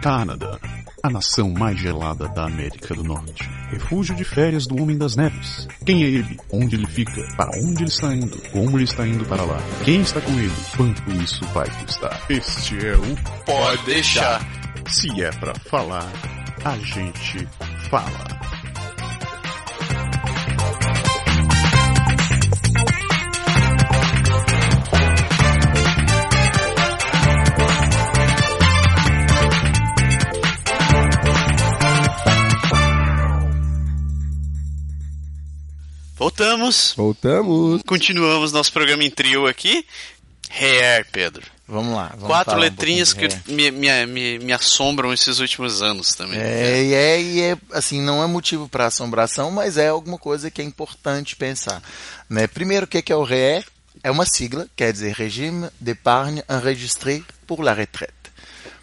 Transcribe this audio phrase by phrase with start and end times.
[0.00, 0.58] Canadá,
[1.02, 3.46] a nação mais gelada da América do Norte.
[3.70, 5.68] Refúgio de férias do Homem das Neves.
[5.84, 6.40] Quem é ele?
[6.50, 7.22] Onde ele fica?
[7.36, 8.38] Para onde ele está indo?
[8.50, 9.58] Como ele está indo para lá?
[9.84, 10.54] Quem está com ele?
[10.74, 12.18] Quanto isso vai custar?
[12.30, 14.40] Este é o Pode deixar.
[14.88, 16.10] Se é pra falar,
[16.64, 17.46] a gente
[17.90, 18.39] fala.
[36.50, 36.94] Voltamos.
[36.96, 37.82] Voltamos.
[37.86, 39.86] Continuamos nosso programa em trio aqui.
[40.50, 41.46] Hair, Pedro.
[41.68, 42.08] Vamos lá.
[42.14, 46.40] Vamos Quatro falar um letrinhas que me, me, me, me assombram esses últimos anos também.
[46.40, 50.50] É, e é, e é, assim, não é motivo para assombração, mas é alguma coisa
[50.50, 51.80] que é importante pensar.
[52.28, 52.48] Né?
[52.48, 53.64] Primeiro, o que que é o REE?
[54.02, 58.14] É uma sigla, quer dizer Régime d'Épargne Enregistré pour la Retraite.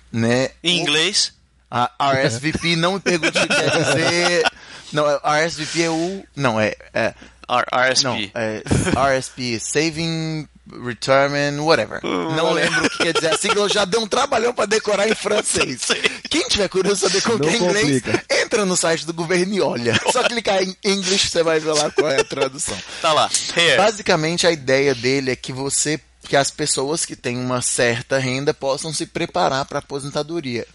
[0.09, 0.52] Né?
[0.63, 1.34] Em inglês,
[1.70, 4.52] A RSVP, não me pergunte o que quer dizer.
[4.94, 6.23] Não, é- RSVP é o.
[6.33, 6.73] Não, é.
[6.94, 7.14] é
[7.50, 8.03] R- RSP.
[8.03, 8.62] não, é
[9.17, 10.48] RSP, Saving
[10.86, 12.02] Retirement, whatever.
[12.04, 15.08] Não lembro o que quer dizer a sigla, eu já dei um trabalhão para decorar
[15.08, 15.81] em francês.
[16.30, 19.62] Quem tiver curioso saber como Não que é inglês, entra no site do governo e
[19.62, 19.98] olha.
[20.12, 22.78] Só clicar em English você vai ver lá qual é a tradução.
[23.02, 23.30] Tá lá.
[23.56, 23.78] Hair.
[23.78, 28.54] Basicamente a ideia dele é que você que as pessoas que têm uma certa renda
[28.54, 30.67] possam se preparar para a aposentadoria.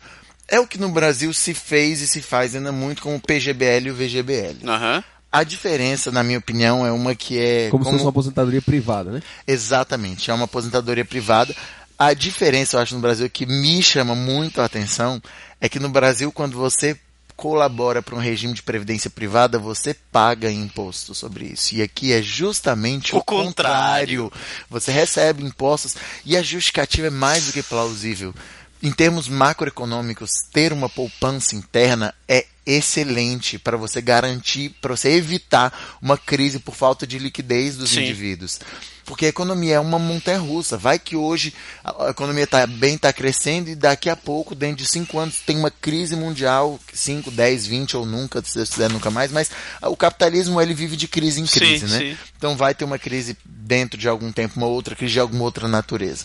[0.49, 3.89] É o que no Brasil se fez e se faz ainda muito com o PGBL
[3.89, 4.57] e o VGBL.
[4.67, 5.05] Aham.
[5.33, 9.11] A diferença, na minha opinião, é uma que é Como, se fosse uma aposentadoria privada,
[9.11, 9.23] né?
[9.47, 11.55] Exatamente, é uma aposentadoria privada.
[11.99, 15.23] A diferença, eu acho, no Brasil que me chama muito a atenção
[15.61, 16.99] é que no Brasil, quando você
[17.37, 21.75] colabora para um regime de previdência privada, você paga imposto sobre isso.
[21.75, 24.31] E aqui é justamente O o, contrário.
[24.69, 28.35] Você recebe impostos e a justificativa é mais do que plausível.
[28.83, 35.99] Em termos macroeconômicos, ter uma poupança interna é excelente para você garantir, para você evitar
[36.01, 38.03] uma crise por falta de liquidez dos Sim.
[38.03, 38.59] indivíduos.
[39.05, 40.77] Porque a economia é uma montanha russa.
[40.77, 41.53] Vai que hoje
[41.85, 45.57] a economia está bem, está crescendo e daqui a pouco, dentro de cinco anos, tem
[45.57, 49.51] uma crise mundial, 5, 10, 20 ou nunca, se Deus quiser, nunca mais, mas
[49.83, 51.99] o capitalismo ele vive de crise em Sim, crise, né?
[51.99, 52.17] sim.
[52.39, 55.67] Então vai ter uma crise dentro de algum tempo, uma outra crise de alguma outra
[55.67, 56.25] natureza.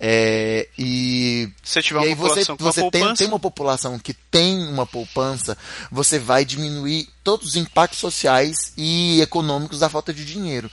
[0.00, 4.12] É, e Se você tiver e aí você, você tem, poupança- tem uma população que
[4.14, 5.58] tem uma poupança,
[5.90, 10.70] você vai diminuir todos os impactos sociais e econômicos da falta de dinheiro,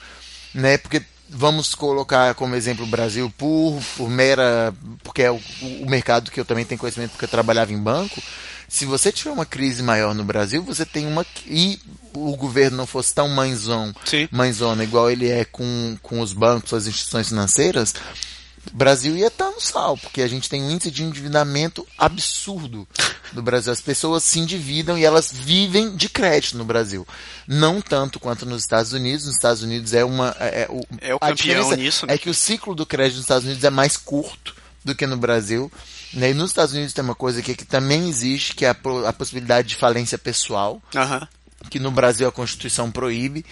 [0.54, 0.78] né?
[0.78, 5.42] Porque vamos colocar como exemplo o Brasil por, por mera, porque é o,
[5.82, 8.22] o mercado que eu também tenho conhecimento porque eu trabalhava em banco.
[8.68, 11.80] Se você tiver uma crise maior no Brasil, você tem uma e
[12.14, 14.28] o governo não fosse tão mãezão, Sim.
[14.32, 17.94] mãezona igual ele é com, com os bancos, as instituições financeiras,
[18.74, 22.88] o Brasil ia estar no sal, porque a gente tem um índice de endividamento absurdo
[23.32, 23.72] do Brasil.
[23.72, 27.08] As pessoas se endividam e elas vivem de crédito no Brasil.
[27.48, 29.26] Não tanto quanto nos Estados Unidos.
[29.26, 30.36] Nos Estados Unidos é uma.
[30.40, 32.16] É, é o, É o campeão nisso, né?
[32.16, 35.18] É que o ciclo do crédito nos Estados Unidos é mais curto do que no
[35.18, 35.72] Brasil.
[36.14, 36.32] né?
[36.32, 38.76] E nos Estados Unidos tem uma coisa que, que também existe, que é a,
[39.08, 40.82] a possibilidade de falência pessoal
[41.70, 43.46] que no Brasil a Constituição proíbe.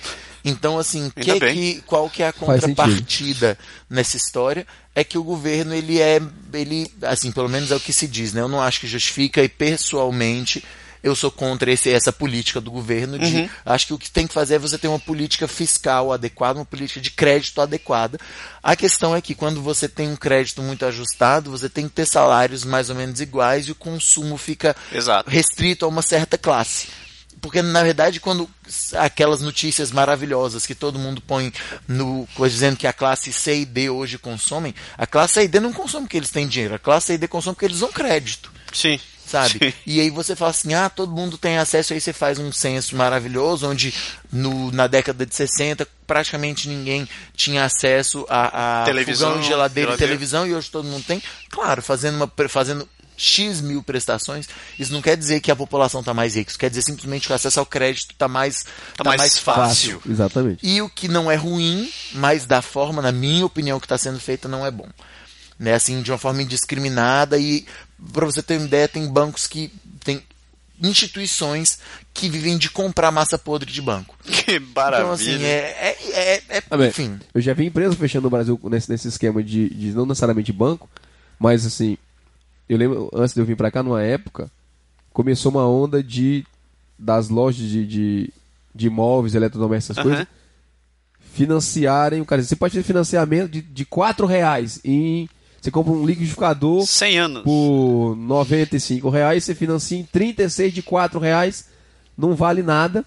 [0.44, 3.58] Então, assim, que, que, qual que é a contrapartida
[3.90, 4.68] nessa história?
[4.94, 6.22] É que o governo, ele é,
[6.54, 8.42] ele, assim, pelo menos é o que se diz, né?
[8.42, 10.64] Eu não acho que justifica e pessoalmente
[11.04, 13.50] eu sou contra esse, essa política do governo de, Uhum.
[13.66, 16.66] acho que o que tem que fazer é você ter uma política fiscal adequada, uma
[16.66, 18.18] política de crédito adequada.
[18.64, 22.06] A questão é que quando você tem um crédito muito ajustado, você tem que ter
[22.06, 25.30] salários mais ou menos iguais e o consumo fica Exato.
[25.30, 26.88] restrito a uma certa classe.
[27.44, 28.50] Porque, na verdade, quando
[28.94, 31.52] aquelas notícias maravilhosas que todo mundo põe
[31.86, 35.48] no coisa dizendo que a classe C e D hoje consomem, a classe C e
[35.50, 37.76] D não consome porque eles têm dinheiro, a classe C e D consome porque eles
[37.76, 38.98] usam crédito, Sim.
[39.28, 39.60] sabe?
[39.60, 39.74] Sim.
[39.86, 42.96] E aí você fala assim, ah, todo mundo tem acesso, aí você faz um censo
[42.96, 43.94] maravilhoso, onde
[44.32, 49.92] no, na década de 60 praticamente ninguém tinha acesso a, a Televisão, fogão, geladeira, e
[49.92, 49.98] geladeira.
[49.98, 51.22] televisão, e hoje todo mundo tem.
[51.50, 52.88] Claro, fazendo uma fazendo
[53.18, 54.48] X mil prestações,
[54.80, 57.32] isso não quer dizer que a população está mais rica, isso quer dizer simplesmente que
[57.34, 58.64] o acesso ao crédito está mais,
[58.96, 60.00] Tá tá mais mais fácil.
[60.00, 60.12] fácil.
[60.12, 60.66] Exatamente.
[60.68, 64.20] E o que não é ruim, mas da forma, na minha opinião, que está sendo
[64.20, 64.88] feita não é bom.
[65.60, 65.74] Né?
[65.74, 67.66] Assim, de uma forma indiscriminada e,
[68.12, 69.72] para você ter uma ideia, tem bancos que
[70.04, 70.22] tem
[70.82, 71.80] instituições
[72.14, 74.18] que vivem de comprar massa podre de banco.
[74.24, 75.04] Que maravilha.
[75.04, 78.30] Então, assim, é, é, é, é- Ah, bem, enfim, Eu já vi empresa fechando no
[78.30, 80.90] Brasil nesse, nesse esquema de, de não necessariamente banco,
[81.40, 81.98] mas assim,
[82.70, 84.50] eu lembro, antes de eu vir pra cá, numa época,
[85.12, 86.46] começou uma onda de
[86.98, 88.34] das lojas de, de,
[88.74, 90.16] de imóveis, eletrodomésticos, essas Aham.
[90.26, 90.28] coisas,
[91.34, 95.28] financiarem, o cara, você pode ter financiamento de, de 4 reais em
[95.62, 97.44] Você compra um liquidificador 100 anos.
[97.44, 101.68] por 95 reais, você financia em 36 de 4 reais,
[102.18, 103.04] não vale nada.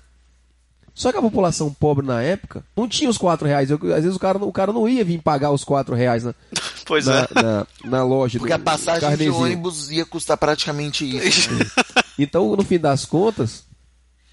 [0.95, 3.71] Só que a população pobre na época não tinha os 4 reais.
[3.71, 6.25] Eu- às vezes o cara, não- o cara não ia vir pagar os 4 reais
[6.25, 6.35] na,
[6.87, 7.43] Pois na, é.
[7.43, 8.39] na, na loja.
[8.39, 9.35] Porque a no passagem de carnezinho.
[9.35, 11.51] ônibus ia custar praticamente isso.
[12.19, 13.65] Então, no fim das contas,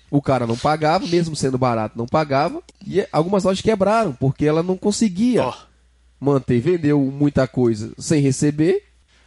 [0.09, 2.63] o cara não pagava, mesmo sendo barato, não pagava.
[2.88, 5.53] E algumas lojas quebraram, porque ela não conseguia Ó,
[6.17, 8.83] manter, vendeu muita coisa sem receber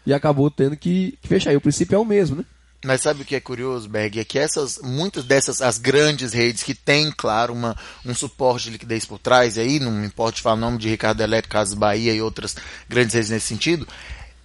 [0.06, 1.52] e acabou tendo que, que fechar.
[1.52, 2.46] E o princípio é o mesmo, né?
[2.87, 4.21] Mas sabe o que é curioso, Berg?
[4.21, 8.71] É que essas, muitas dessas, as grandes redes que têm, claro, uma, um suporte de
[8.71, 12.15] liquidez por trás, aí não me importa falar o nome de Ricardo Elétrico, Casas Bahia
[12.15, 12.55] e outras
[12.88, 13.88] grandes redes nesse sentido,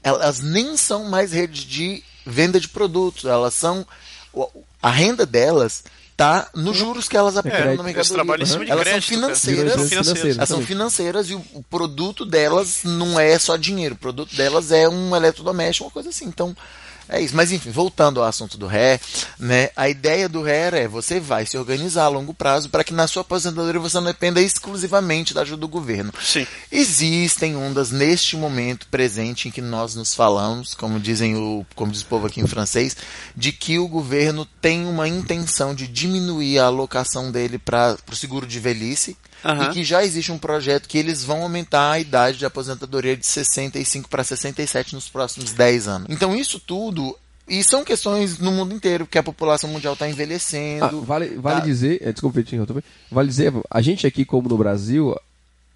[0.03, 3.85] elas nem são mais redes de venda de produtos, elas são,
[4.81, 5.83] a renda delas
[6.17, 7.81] tá nos juros que elas aplicam crédito.
[7.83, 8.13] no eles mercado.
[8.15, 9.07] trabalham em cima de Elas crédito.
[9.09, 9.35] são cara.
[9.35, 10.37] financeiras, Financeiras, financeiras.
[10.37, 13.95] elas são financeiras e o, o produto delas não é só dinheiro.
[13.95, 16.25] O produto delas é um eletrodoméstico, uma coisa assim.
[16.25, 16.55] Então,
[17.11, 17.35] é isso.
[17.35, 18.99] Mas enfim, voltando ao assunto do ré,
[19.37, 19.69] né?
[19.75, 23.07] A ideia do ré é você vai se organizar a longo prazo para que na
[23.07, 26.13] sua aposentadoria você não dependa exclusivamente da ajuda do governo.
[26.21, 26.47] Sim.
[26.71, 32.01] Existem ondas neste momento presente em que nós nos falamos, como dizem o, como diz
[32.01, 32.95] o povo aqui em francês,
[33.35, 38.47] de que o governo tem uma intenção de diminuir a alocação dele para o seguro
[38.47, 39.65] de velhice Aham.
[39.65, 43.25] e que já existe um projeto que eles vão aumentar a idade de aposentadoria de
[43.25, 46.07] 65 para 67 nos próximos 10 anos.
[46.09, 47.17] Então isso tudo
[47.47, 50.85] e são questões no mundo inteiro, porque a população mundial está envelhecendo.
[50.85, 52.83] Ah, vale vale tá- dizer, é, desculpa, eu te interromper.
[53.11, 55.15] vale dizer, a gente aqui, como no Brasil,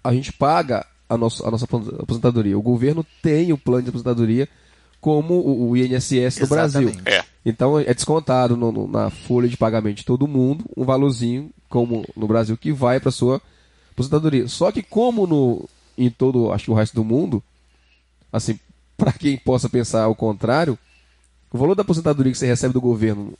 [0.02, 2.56] a gente paga a nossa, a nossa aposentadoria.
[2.58, 4.48] O governo tem o plano de aposentadoria
[5.00, 6.92] como o, o INSS do Brasil.
[7.04, 7.22] É.
[7.44, 12.04] Então é descontado no- no- na folha de pagamento de todo mundo um valorzinho, como
[12.16, 13.40] no Brasil, que vai para sua
[13.96, 14.46] aposentadoria.
[14.48, 17.42] Só que como no em todo, acho que o resto do mundo,
[18.32, 18.58] assim,
[18.96, 20.78] para quem possa pensar ao contrário,
[21.50, 23.32] o valor da aposentadoria que você recebe do governo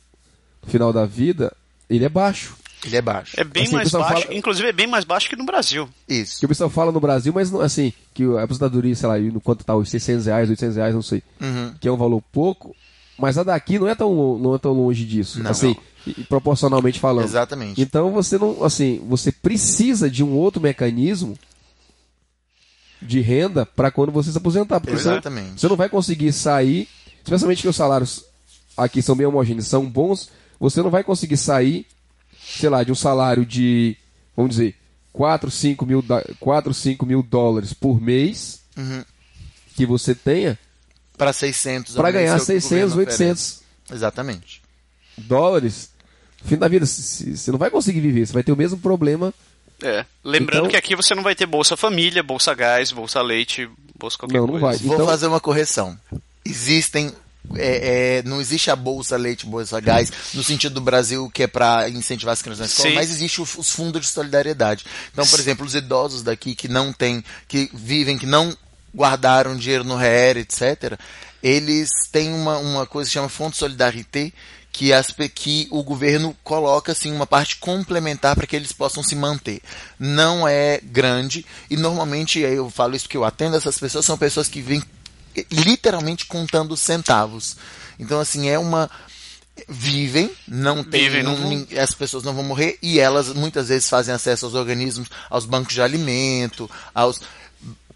[0.63, 1.55] no final da vida,
[1.89, 2.55] ele é baixo.
[2.85, 3.33] Ele é baixo.
[3.39, 5.89] É bem Assim, o mais baixo, fala- inclusive é bem mais baixo que no Brasil.
[6.07, 6.39] Isso.
[6.39, 9.41] Que o pessoal fala no Brasil, mas não, assim, que a aposentadoria, sei lá, no
[9.41, 11.73] quanto tá, os 600 reais, 800 reais, não sei, Uhum.
[11.81, 12.75] que é um valor pouco,
[13.17, 15.51] mas a daqui não é tão, não é tão longe disso, Não.
[15.51, 15.75] assim,
[16.05, 17.25] e proporcionalmente falando.
[17.25, 17.81] Exatamente.
[17.81, 21.37] Então você não, assim, você precisa de um outro mecanismo
[23.01, 25.59] de renda para quando você se aposentar, porque Exatamente.
[25.61, 26.87] você não vai conseguir sair,
[27.23, 28.23] especialmente que os salários
[28.75, 30.29] aqui são bem homogêneos, são bons,
[30.59, 31.85] você não vai conseguir sair,
[32.39, 33.95] sei lá, de um salário de,
[34.35, 34.75] vamos dizer,
[35.13, 39.03] 4, 5 mil, da- 4, 5 mil dólares por mês Uhum.
[39.75, 40.57] que você tenha
[41.17, 41.95] Para 600.
[41.95, 43.63] para ganhar é o que o 600, governo 800 oferece.
[43.91, 44.61] Exatamente.
[45.17, 45.89] dólares.
[46.43, 49.33] No fim da vida, você não vai conseguir viver, você vai ter o mesmo problema.
[49.81, 50.05] É.
[50.23, 53.67] Lembrando Então- que aqui você não vai ter Bolsa Família, Bolsa Gás, Bolsa Leite,
[53.97, 54.65] Bolsa qualquer Não, não coisa.
[54.65, 54.77] vai.
[54.77, 55.97] Vou Então- fazer uma correção.
[56.45, 57.11] Existem.
[57.55, 61.47] é, é, não existe a bolsa leite, bolsa gás, no sentido do Brasil que é
[61.47, 62.95] para incentivar as crianças na escola, Sim.
[62.95, 64.83] mas existe o- os fundos de solidariedade.
[65.13, 68.53] Então, por exemplo, os idosos daqui que não têm, que vivem, que não
[68.95, 70.99] guardaram dinheiro no REER, etc.,
[71.41, 74.31] eles têm uma, uma coisa que chama Fundo de Solidarité,
[74.71, 79.15] que, as, que o governo coloca assim, uma parte complementar para que eles possam se
[79.15, 79.59] manter.
[79.99, 84.47] Não é grande e normalmente, eu falo isso porque eu atendo essas pessoas, são pessoas
[84.47, 84.83] que vêm
[85.35, 87.57] eh, literalmente contando centavos.
[87.99, 88.89] Então, assim, é uma.
[89.67, 91.09] Vivem, não tem.
[91.09, 95.09] Vivem, não as pessoas não vão morrer e elas muitas vezes fazem acesso aos organismos,
[95.29, 97.19] aos bancos de alimento, aos.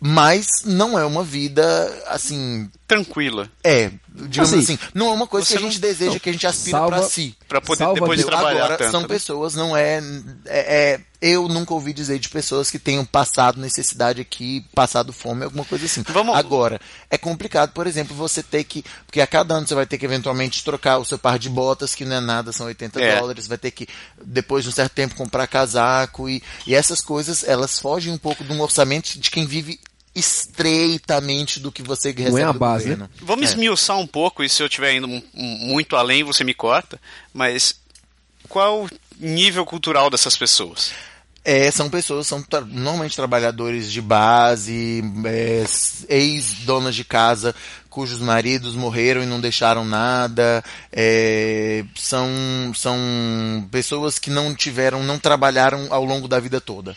[0.03, 2.67] Mas não é uma vida assim.
[2.87, 3.47] Tranquila.
[3.63, 6.29] É, digamos Assim, assim, não é uma coisa que a gente não- deseja, não, que
[6.29, 7.35] a gente aspira salva- pra si.
[7.47, 8.29] Pra poder Salva depois Deus.
[8.29, 8.91] trabalhar Agora, tanto.
[8.91, 9.07] são né?
[9.07, 10.01] pessoas, não é,
[10.45, 15.43] é, é- Eu nunca ouvi dizer de pessoas que tenham passado necessidade aqui, passado fome,
[15.43, 16.01] alguma coisa assim.
[16.09, 16.81] Vamos- Agora,
[17.11, 18.83] é complicado, por exemplo, você ter que.
[19.05, 21.93] Porque a cada ano você vai ter que eventualmente trocar o seu par de botas,
[21.93, 23.19] que não é nada, são 80 É.
[23.19, 23.87] dólares, vai ter que,
[24.25, 28.43] depois de um certo tempo, comprar casaco e, e essas coisas, elas fogem um pouco
[28.43, 29.79] de um orçamento de quem vive
[30.13, 33.09] estreitamente do que você recebe Não é a do base, governo.
[33.21, 33.49] Vamos É.
[33.49, 36.99] esmiuçar um pouco, e se eu estiver indo muito além, você me corta,
[37.33, 37.75] mas
[38.49, 38.89] qual o
[39.19, 40.91] nível cultural dessas pessoas?
[41.43, 45.63] É, são pessoas, são tra- normalmente trabalhadores de base, é,
[46.07, 47.55] ex-donas de casa
[47.89, 50.63] cujos maridos morreram e não deixaram nada,
[50.93, 52.29] é, são,
[52.73, 52.97] são
[53.69, 56.95] pessoas que não tiveram, não trabalharam ao longo da vida toda.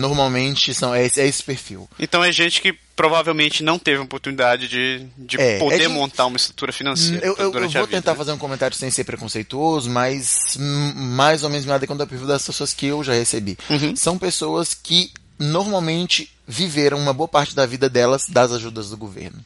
[0.00, 1.88] Normalmente são, é, esse- é esse perfil.
[1.98, 6.26] Então é gente que provavelmente não teve oportunidade de, de É, poder é de- montar
[6.26, 7.86] uma estrutura financeira Eu, eu- eu vou a vida.
[7.88, 8.16] tentar né?
[8.18, 12.44] fazer um comentário sem ser preconceituoso, mas mais ou menos me adequando ao perfil das
[12.46, 13.56] pessoas que eu já recebi.
[13.70, 13.96] Uhum.
[13.96, 19.44] São pessoas que normalmente viveram uma boa parte da vida delas das ajudas do governo.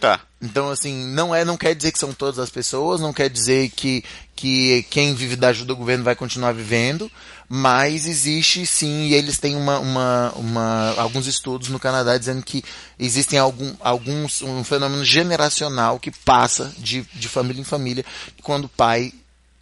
[0.00, 0.20] Tá.
[0.40, 3.70] Então, assim, não é, não quer dizer que são todas as pessoas, não quer dizer
[3.70, 4.04] que,
[4.36, 7.10] que quem vive da ajuda do governo vai continuar vivendo,
[7.48, 12.62] mas existe sim, e eles têm uma, uma, uma, alguns estudos no Canadá dizendo que
[12.98, 18.04] existem algum, alguns, um fenômeno generacional que passa de, de família em família,
[18.42, 19.12] quando o pai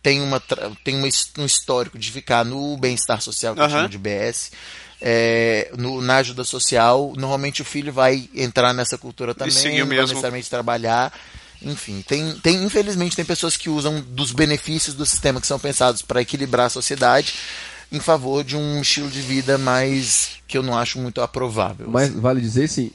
[0.02, 0.40] tem, uma,
[0.82, 1.08] tem uma,
[1.38, 3.70] um histórico de ficar no bem-estar social, que Aham.
[3.70, 4.50] chama de BS,
[5.04, 9.96] é, no- na ajuda social, normalmente o filho vai entrar nessa cultura também, não vai
[10.14, 11.12] necessariamente trabalhar.
[11.60, 16.02] Enfim, tem, tem, infelizmente tem pessoas que usam dos benefícios do sistema que são pensados
[16.02, 17.34] para equilibrar a sociedade
[17.90, 21.86] em favor de um estilo de vida mais que eu não acho muito aprovável.
[21.90, 22.90] Mas vale dizer, assim,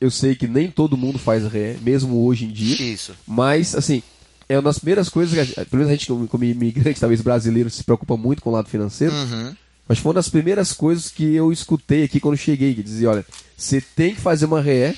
[0.00, 2.76] eu sei que nem todo mundo faz ré, mesmo hoje em dia.
[2.92, 3.14] Isso.
[3.26, 4.02] Mas, assim,
[4.48, 7.00] é uma das primeiras coisas que, a gente- pelo menos a gente, como como imigrante,
[7.00, 9.12] talvez brasileiro, se preocupa muito com o lado financeiro.
[9.14, 9.56] Uhum.
[9.88, 13.26] Mas foi uma das primeiras coisas que eu escutei aqui quando cheguei, que dizia, olha,
[13.56, 14.94] você tem que fazer uma ré,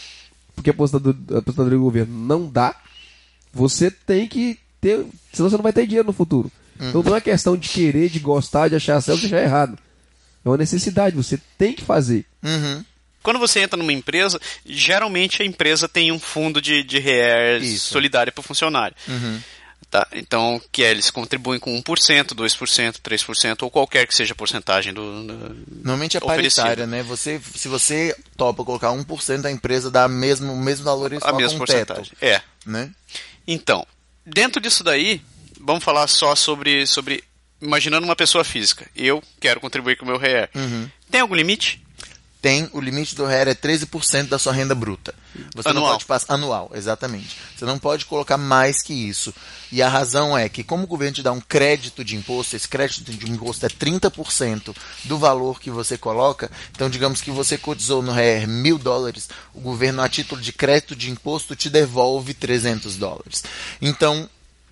[0.55, 2.75] porque a aposentadoria, a aposentadoria do governo não dá,
[3.53, 6.51] você tem que ter, senão você não vai ter dinheiro no futuro.
[6.81, 9.79] Então não é questão de querer, de gostar, de achar certo, de achar errado.
[10.45, 12.25] É uma necessidade, você tem que fazer.
[12.43, 12.83] Uhum.
[13.23, 17.93] Quando você entra numa empresa, geralmente a empresa tem um fundo de, de REER Isso.
[17.93, 18.97] solidário para o funcionário.
[19.07, 19.39] Uhum.
[19.91, 20.07] Tá?
[20.13, 24.95] Então, que é, eles contribuem com 1%, 2%, 3% ou qualquer que seja a porcentagem
[24.95, 25.25] do.
[25.25, 27.03] do- Normalmente é paritária, né?
[27.03, 31.33] Você, se você topa colocar 1% da empresa dá mesmo, o mesmo valor e a
[31.33, 32.13] mesma um teto, porcentagem.
[32.21, 32.41] É.
[32.65, 32.89] né?
[33.49, 33.85] Então,
[34.25, 35.21] dentro disso daí,
[35.61, 37.25] vamos falar só sobre, sobre.
[37.61, 38.87] Imaginando uma pessoa física.
[38.95, 40.49] Eu quero contribuir com o meu REER.
[40.55, 40.89] Uhum.
[41.11, 41.83] Tem algum limite?
[42.41, 45.15] Tem o limite do RER é 13% da sua renda bruta.
[45.55, 45.93] Você não Anual.
[45.93, 47.37] pode passar anual, exatamente.
[47.57, 49.33] Você não pode colocar mais que isso.
[49.71, 52.67] E a razão é que como o governo te dá um crédito de imposto, esse
[52.67, 56.51] crédito de imposto é 30% do valor que você coloca.
[56.73, 60.97] Então, digamos que você cotizou no RER mil dólares, o governo a título de crédito
[60.97, 63.45] de imposto te devolve 300 dólares.
[63.83, 64.29] Então,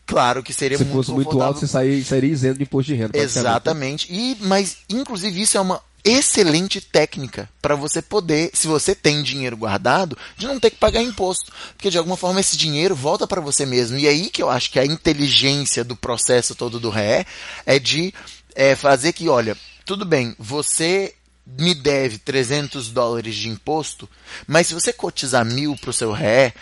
[0.07, 2.95] claro que seria Se muito fosse muito alto, você sair, sairia isento de imposto de
[2.99, 3.11] renda.
[3.11, 3.39] praticamente.
[3.39, 4.07] Exatamente.
[4.13, 9.57] E, mas, inclusive, isso é uma excelente técnica para você poder, se você tem dinheiro
[9.57, 11.53] guardado, de não ter que pagar imposto.
[11.77, 13.99] Porque, de alguma forma, esse dinheiro volta para você mesmo.
[13.99, 17.27] E aí que eu acho que a inteligência do processo todo do RE
[17.67, 18.13] é de
[18.55, 21.15] é, fazer que, olha, tudo bem, você
[21.47, 24.09] me deve 300 dólares de imposto,
[24.47, 26.53] mas se você cotizar mil para o seu RE,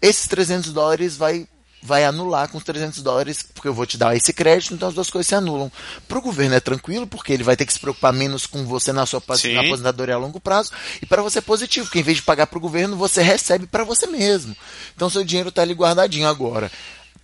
[0.00, 1.46] esses 300 dólares vai
[1.82, 4.94] vai anular com os 300 dólares, porque eu vou te dar esse crédito, então as
[4.94, 5.70] duas coisas se anulam.
[6.06, 8.92] Para o governo é tranquilo, porque ele vai ter que se preocupar menos com você
[8.92, 9.54] na sua Sim.
[9.54, 12.46] na aposentadoria a longo prazo, e para você é positivo, porque em vez de pagar
[12.46, 14.54] para o governo, você recebe para você mesmo.
[14.94, 16.70] Então seu dinheiro está ali guardadinho agora.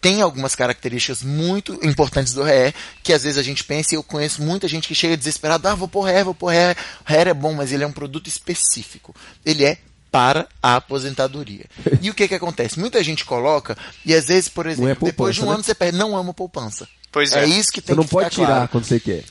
[0.00, 4.02] Tem algumas características muito importantes do RE, que às vezes a gente pensa, e eu
[4.02, 6.76] conheço muita gente que chega desesperado, ah, vou pôr RE, vou pôr RE.
[7.08, 9.14] O RE é bom, mas ele é um produto específico.
[9.44, 9.78] Ele é
[10.10, 11.64] para a aposentadoria.
[12.00, 12.78] E o que que acontece?
[12.78, 15.54] Muita gente coloca, e às vezes, por exemplo, é depois de um poupança, né?
[15.54, 16.88] ano você perde, não amo poupança.
[17.10, 17.44] Pois é.
[17.44, 18.68] É isso que tem Você não que pode ficar tirar claro.
[18.68, 19.24] quando você quer.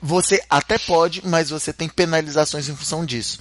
[0.00, 3.38] Você até pode, mas você tem penalizações em função disso.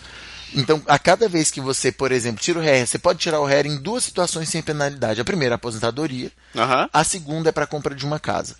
[0.55, 3.45] Então, a cada vez que você, por exemplo, tira o RER, você pode tirar o
[3.45, 5.21] RER em duas situações sem penalidade.
[5.21, 6.31] A primeira, a aposentadoria.
[6.55, 6.89] Aham.
[6.91, 8.55] A segunda é para compra de uma casa.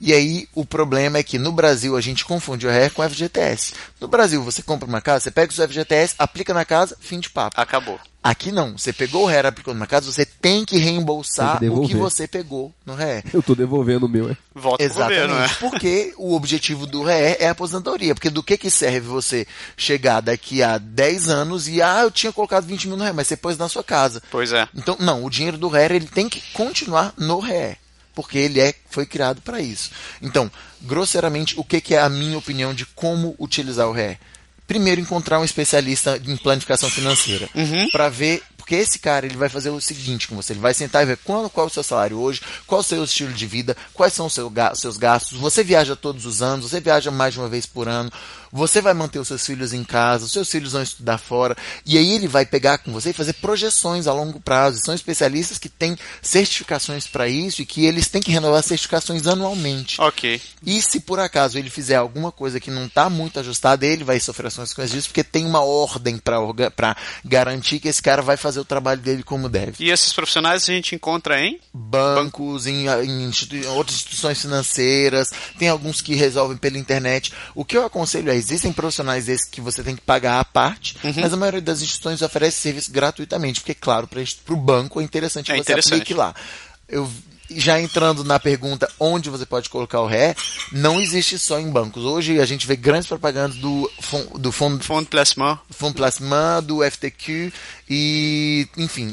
[0.00, 3.08] E aí, o problema é que no Brasil a gente confunde o RER com o
[3.08, 3.74] FGTS.
[4.00, 7.20] No Brasil, você compra uma casa, você pega o seu FGTS, aplica na casa, fim
[7.20, 7.60] de papo.
[7.60, 7.98] Acabou.
[8.22, 8.78] Aqui não.
[8.78, 11.96] Você pegou o RER, aplicou numa casa, você tem que reembolsar Tem que o que
[11.96, 13.24] você pegou no RER.
[13.34, 14.36] Eu tô devolvendo o meu, é.
[14.54, 15.34] Volta pro governo?
[15.34, 18.14] Exatamente, porque o objetivo do RE é a aposentadoria.
[18.14, 19.44] Porque do que, que serve você
[19.76, 23.26] chegar daqui a 10 anos e, ah, eu tinha colocado 20 mil no RE, mas
[23.26, 24.22] você pôs na sua casa.
[24.30, 24.68] Pois é.
[24.72, 27.76] Então, não, o dinheiro do RE ele tem que continuar no RE.
[28.14, 29.90] Porque ele é, foi criado para isso.
[30.20, 30.50] Então,
[30.82, 34.18] grosseiramente, o que, que é a minha opinião de como utilizar o RE?
[34.72, 37.46] Primeiro, encontrar um especialista em planificação financeira.
[37.92, 38.42] Para ver.
[38.62, 41.18] Porque esse cara ele vai fazer o seguinte com você: ele vai sentar e ver
[41.18, 44.12] qual, qual é o seu salário hoje, qual é o seu estilo de vida, quais
[44.12, 45.38] são os seu seus gastos.
[45.38, 48.10] Você viaja todos os anos, você viaja mais de uma vez por ano,
[48.52, 51.56] você vai manter os seus filhos em casa, os seus filhos vão estudar fora.
[51.86, 54.80] E aí ele vai pegar com você e fazer projeções a longo prazo.
[54.84, 59.98] São especialistas que têm certificações para isso e que eles têm que renovar certificações anualmente.
[59.98, 60.40] Ok.
[60.66, 64.20] E se por acaso ele fizer alguma coisa que não está muito ajustada, ele vai
[64.20, 68.51] sofrer as consequências disso, porque tem uma ordem para garantir que esse cara vai fazer
[68.60, 69.74] o trabalho dele como deve.
[69.84, 71.58] E esses profissionais a gente encontra em?
[71.72, 77.32] Bancos, em, em institui- outras instituições financeiras, tem alguns que resolvem pela internet.
[77.54, 80.96] O que eu aconselho é, existem profissionais desses que você tem que pagar à parte,
[81.04, 81.12] Uhum.
[81.16, 85.50] mas a maioria das instituições oferece serviço gratuitamente, porque, claro, para o banco é interessante
[85.50, 85.92] É você interessante.
[85.94, 86.34] aplique lá.
[86.88, 87.08] Eu
[87.58, 90.34] já entrando na pergunta onde você pode colocar o ré,
[90.70, 92.04] não existe só em bancos.
[92.04, 93.90] Hoje a gente vê grandes propagandas do,
[94.38, 95.58] do fundo de placement.
[95.70, 97.52] Fundo Placement, do FTQ
[97.88, 99.12] e, enfim,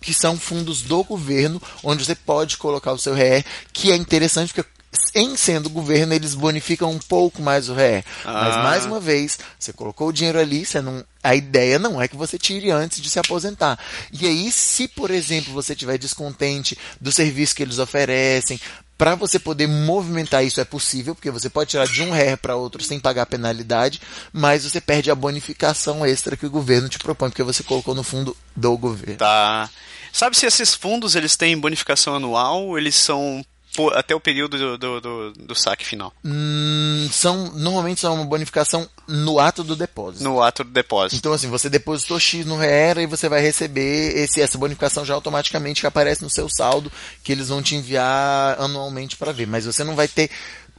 [0.00, 4.52] que são fundos do governo, onde você pode colocar o seu RE, que é interessante
[4.52, 4.68] porque
[5.14, 8.04] em sendo governo, eles bonificam um pouco mais o.
[8.24, 8.62] Mas, Ah.
[8.62, 12.16] mais uma vez, você colocou o dinheiro ali, você não, a ideia não é que
[12.16, 13.78] você tire antes de se aposentar.
[14.12, 18.60] E aí, se, por exemplo, você estiver descontente do serviço que eles oferecem,
[18.96, 22.54] para você poder movimentar isso é possível, porque você pode tirar de um RE para
[22.56, 24.00] outro sem pagar penalidade,
[24.32, 28.04] mas você perde a bonificação extra que o governo te propõe, porque você colocou no
[28.04, 29.16] fundo do governo.
[29.16, 29.68] Tá.
[30.12, 33.44] Sabe se esses fundos eles têm bonificação anual eles são
[33.92, 36.12] até o período do, do, do, do saque final?
[36.24, 40.24] Hum, são, normalmente são uma bonificação no ato do depósito.
[40.24, 41.16] No ato do depósito.
[41.16, 45.14] Então, assim, você depositou X no REERA e você vai receber esse, essa bonificação já
[45.14, 46.90] automaticamente que aparece no seu saldo,
[47.22, 49.46] que eles vão te enviar anualmente para ver.
[49.46, 50.30] Mas você não vai ter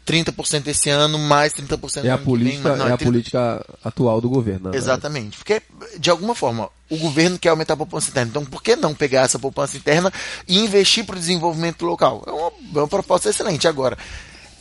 [0.05, 2.97] 30% esse ano, mais 30% no É a que vem, política, mas não, é a
[2.97, 4.69] 30 política atual do governo.
[4.71, 4.77] né?
[4.77, 5.37] Exatamente.
[5.37, 5.61] Porque,
[5.97, 8.29] de alguma forma, o governo quer aumentar a poupança interna.
[8.29, 10.11] Então, por que não pegar essa poupança interna
[10.47, 12.23] e investir para o desenvolvimento local?
[12.27, 13.67] É uma, é uma proposta excelente.
[13.67, 13.97] Agora,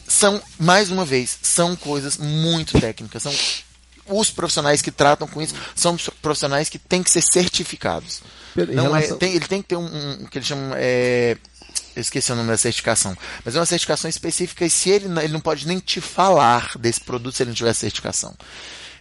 [0.09, 3.23] são, mais uma vez, são coisas muito técnicas.
[3.23, 3.33] São
[4.07, 8.21] os profissionais que tratam com isso são profissionais que têm que ser certificados.
[8.57, 11.37] É- relação- tem- ele tem que ter um, um- que eles chamam é,
[11.97, 15.23] eu esqueci o nome da certificação, mas é uma certificação específica e se ele, não-
[15.23, 18.35] ele não pode nem te falar desse produto se ele não tiver certificação.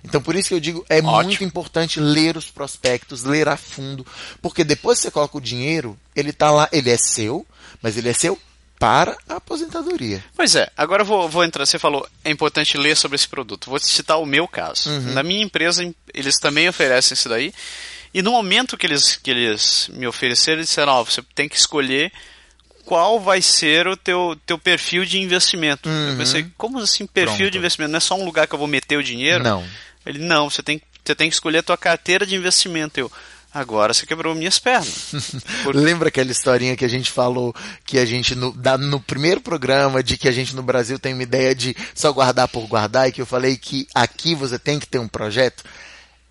[0.04, 1.12] Então por isso que eu digo, é Ótimo.
[1.14, 4.06] muito importante ler os prospectos, ler a fundo,
[4.42, 7.46] porque depois que você coloca o dinheiro, ele tá lá, ele é seu,
[7.82, 8.38] mas ele é seu
[8.78, 10.22] para a aposentadoria.
[10.36, 11.66] Pois é, agora eu vou, vou entrar.
[11.66, 13.70] Você falou, é importante ler sobre esse produto.
[13.70, 14.90] Vou citar o meu caso.
[14.90, 15.14] Uhum.
[15.14, 17.54] Na minha empresa, eles também oferecem isso daí.
[18.14, 21.56] E no momento que eles, que eles me ofereceram, eles disseram: ó, você tem que
[21.56, 22.12] escolher
[22.86, 25.88] qual vai ser o teu, teu perfil de investimento.
[25.90, 27.38] Eu pensei, como assim perfil Uhum.
[27.38, 27.52] Pronto.
[27.52, 27.92] de investimento?
[27.92, 29.44] Não é só um lugar que eu vou meter o dinheiro?
[29.44, 29.64] Não.
[30.06, 33.00] Ele, não, você tem, você tem que escolher a tua carteira de investimento.
[33.00, 33.12] Eu,
[33.54, 35.12] agora você quebrou minhas pernas.
[35.64, 39.40] Por- Lembra aquela historinha que a gente falou que a gente no, da- no primeiro
[39.40, 43.08] programa de que a gente no Brasil tem uma ideia de só guardar por guardar
[43.08, 45.64] e que eu falei que aqui você tem que ter um projeto?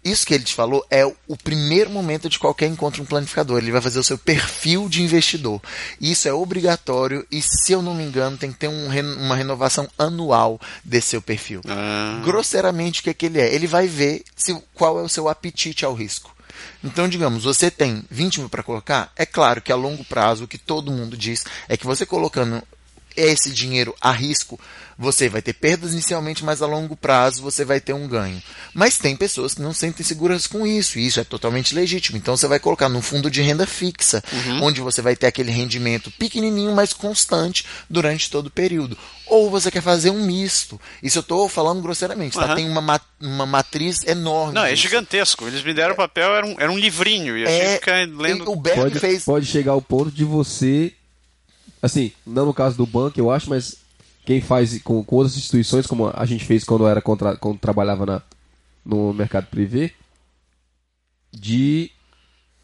[0.04, 3.58] Isso que ele te falou é o primeiro momento de qualquer encontro com um planificador.
[3.58, 5.60] Ele vai fazer o seu perfil de investidor.
[6.00, 9.88] Isso é obrigatório e, se eu não me engano, tem que ter um uma renovação
[9.98, 11.60] anual desse seu perfil.
[11.68, 12.20] Ah.
[12.24, 13.54] Grosseiramente, o que, é que ele é?
[13.54, 16.34] Ele vai ver se, qual é o seu apetite ao risco.
[16.82, 20.48] Então, digamos, você tem 20 mil para colocar, é claro que a longo prazo, o
[20.48, 22.62] que todo mundo diz é que você colocando
[23.16, 24.58] esse dinheiro a risco,
[24.98, 28.40] você vai ter perdas inicialmente, mas a longo prazo você vai ter um ganho.
[28.74, 32.16] Mas tem pessoas que não sentem seguras com isso, e isso é totalmente legítimo.
[32.18, 34.22] Então você vai colocar num fundo de renda fixa,
[34.62, 38.96] onde você vai ter aquele rendimento pequenininho, mas constante durante todo o período.
[39.26, 40.78] Ou você quer fazer um misto.
[41.02, 42.44] Isso eu estou falando grosseiramente, tá?
[42.44, 42.54] Aham.
[42.54, 44.52] Tem uma, ma- uma matriz enorme.
[44.54, 44.82] Não, é disso.
[44.82, 45.46] gigantesco.
[45.46, 47.36] Eles me deram o papel, era um, era um livrinho.
[47.38, 48.50] E a gente É, fica lendo.
[48.50, 50.92] o Beck Pode, fez pode chegar ao ponto de você.
[51.82, 53.76] Assim, não no caso do banco, eu acho, mas
[54.24, 58.06] quem faz com, com outras instituições, como a gente fez quando era contra, quando trabalhava
[58.06, 58.22] na,
[58.86, 59.92] no mercado privê,
[61.32, 61.90] de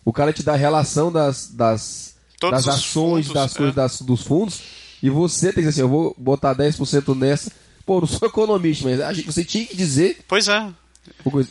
[0.05, 3.59] o cara te dá a relação das, das, Todos das ações, fundos, das é.
[3.59, 4.61] coisas das- dos fundos,
[5.03, 7.51] e você tem que dizer assim, eu vou botar 10% nessa.
[7.85, 10.73] Pô, eu não sou economista, mas a gente, você tinha que dizer Pois é.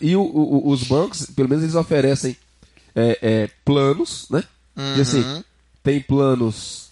[0.01, 2.37] E o- o- os bancos, pelo menos eles oferecem
[2.95, 4.43] é, é, planos, né?
[4.95, 5.43] E assim, Uhum.
[5.83, 6.86] tem planos,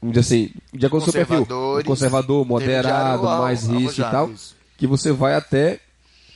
[0.00, 1.46] vamos dizer assim, de acordo com o seu perfil,
[1.84, 4.56] conservador, moderado, intermediário, mais risco e tal, isso.
[4.76, 5.80] que você vai até,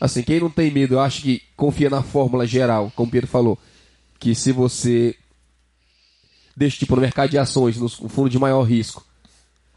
[0.01, 3.29] assim, quem não tem medo, eu acho que confia na fórmula geral, como o Pedro
[3.29, 3.59] falou,
[4.19, 5.15] que se você
[6.57, 9.05] deixa tipo no mercado de ações, no fundo de maior risco,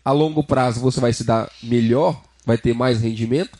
[0.03, 3.57] a longo prazo você vai se dar melhor, vai ter mais rendimento,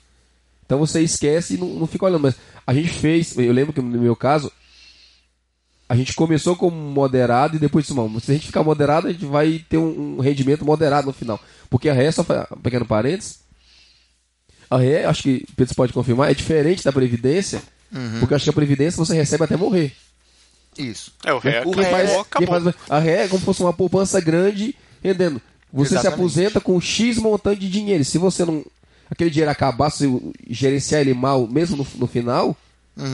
[0.66, 2.22] então você esquece e não, não fica olhando.
[2.22, 4.52] Mas a gente fez, eu lembro que no meu caso,
[5.88, 9.26] a gente começou como moderado e depois disse, se a gente ficar moderado, a gente
[9.26, 11.40] vai ter um, um rendimento moderado no final.
[11.70, 12.22] Porque a ré, só
[12.56, 13.40] um pequeno parênteses,
[14.70, 17.62] a ré, acho que o Pedro pode confirmar, é diferente da Previdência,
[18.20, 19.94] porque acho que a Previdência você recebe até morrer.
[20.78, 21.12] Isso.
[21.24, 22.62] É, o ré O acabou, ré- Quem acabou.
[22.62, 25.40] faz- a ré é como se fosse uma poupança grande rendendo.
[25.72, 26.20] Você se Exatamente.
[26.20, 28.04] aposenta com X montante de dinheiro.
[28.04, 28.64] Se você não.
[29.10, 30.08] Aquele dinheiro acabar, se
[30.50, 32.58] gerenciar ele mal, mesmo no, no final,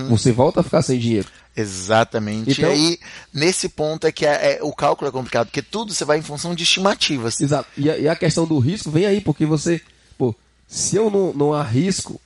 [0.10, 1.28] você volta a ficar sem dinheiro.
[1.56, 2.52] Exatamente.
[2.52, 3.00] Então- e aí,
[3.34, 6.22] nesse ponto é que é- é- o cálculo é complicado, porque tudo você vai em
[6.22, 7.40] função de estimativas.
[7.40, 7.68] Exato.
[7.78, 9.82] E a, e a questão do risco vem aí, porque você.
[10.18, 10.34] Pô,
[10.68, 12.20] se eu não, não arrisco.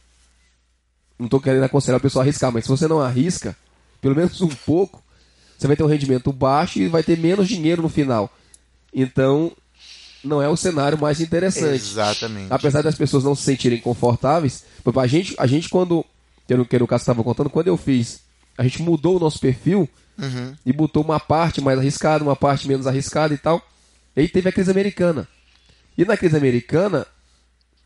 [1.18, 3.56] Não estou querendo aconselhar a pessoa a arriscar, mas se você não arrisca,
[4.02, 5.02] pelo menos um pouco,
[5.58, 8.30] você vai ter um rendimento baixo e vai ter menos dinheiro no final.
[8.94, 9.52] Então,
[10.24, 11.76] não é o cenário mais interessante.
[11.76, 12.48] Exatamente.
[12.50, 14.64] Apesar das pessoas não se sentirem confortáveis,
[14.96, 16.04] a gente, a gente quando,
[16.48, 18.22] que no, que no caso estava contando, quando eu fiz,
[18.58, 20.54] a gente mudou o nosso perfil, Uhum.
[20.64, 23.60] e botou uma parte mais arriscada, uma parte menos arriscada e tal.
[24.16, 25.28] E aí teve a crise americana.
[25.98, 27.08] E na crise americana,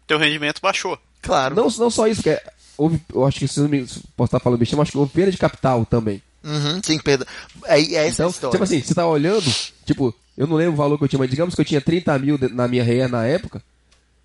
[0.05, 0.99] Teu rendimento baixou.
[1.21, 1.55] Claro.
[1.55, 2.43] não, não só isso, que é-
[2.77, 3.79] houve, eu acho que se não me
[4.15, 6.21] posso estar falando besteira, mas acho que houve perda de capital também.
[6.43, 7.25] Uhum, sim, perda.
[7.65, 8.51] É, é essa Então, a história.
[8.51, 9.49] tipo assim, você tá olhando,
[9.85, 12.17] tipo, eu não lembro o valor que eu tinha, mas digamos que eu tinha 30
[12.19, 13.63] mil na minha RE na época.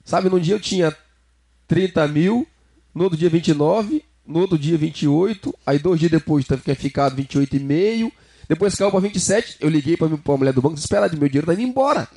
[0.04, 0.92] Sabe, num dia eu tinha
[1.68, 2.46] 30 mil,
[2.94, 8.12] no outro dia 29, no outro dia 28, aí dois dias depois tinha ficado 28,5,
[8.48, 11.46] depois caiu pra 27, eu liguei pra, minha- pra mulher do banco, desesperado, meu dinheiro
[11.46, 12.08] tá indo embora.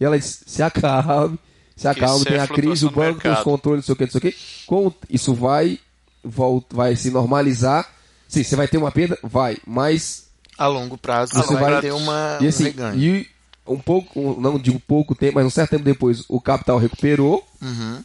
[0.00, 1.38] E ela disse, se acalme,
[1.74, 3.96] se acalme, isso é tem a crise, o banco tem os controles, não sei o
[3.96, 4.36] que, não sei o que.
[4.66, 5.78] Com, isso vai,
[6.22, 7.88] volta, vai se normalizar.
[8.28, 9.18] Sim, você vai ter uma perda?
[9.22, 10.26] Vai, mas
[10.58, 12.98] A longo prazo Você vai, vai- ter uma, e um assim, reganho.
[13.00, 13.28] e
[13.66, 17.42] um pouco, um- não digo pouco tempo, mas um certo tempo depois o capital recuperou
[17.62, 18.02] Uhum.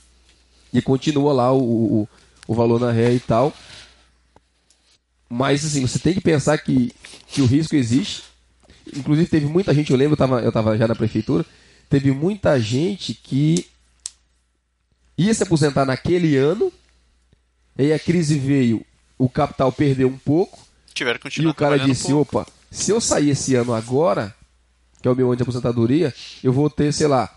[0.73, 1.59] e continua lá o,
[2.01, 2.09] o,
[2.47, 3.53] o valor na ré e tal.
[5.29, 6.93] Mas assim, você tem que pensar que,
[7.27, 8.23] que o risco existe.
[8.95, 11.45] Inclusive teve muita gente, eu lembro, eu tava, eu tava já na prefeitura,
[11.89, 13.65] teve muita gente que
[15.17, 16.71] ia se aposentar naquele ano,
[17.77, 18.83] e aí a crise veio,
[19.17, 20.59] o capital perdeu um pouco,
[20.93, 22.39] Tiveram que e continuar o cara um disse: pouco.
[22.39, 24.35] opa, se eu sair esse ano agora,
[25.01, 27.33] que é o meu ano de aposentadoria, eu vou ter, sei lá,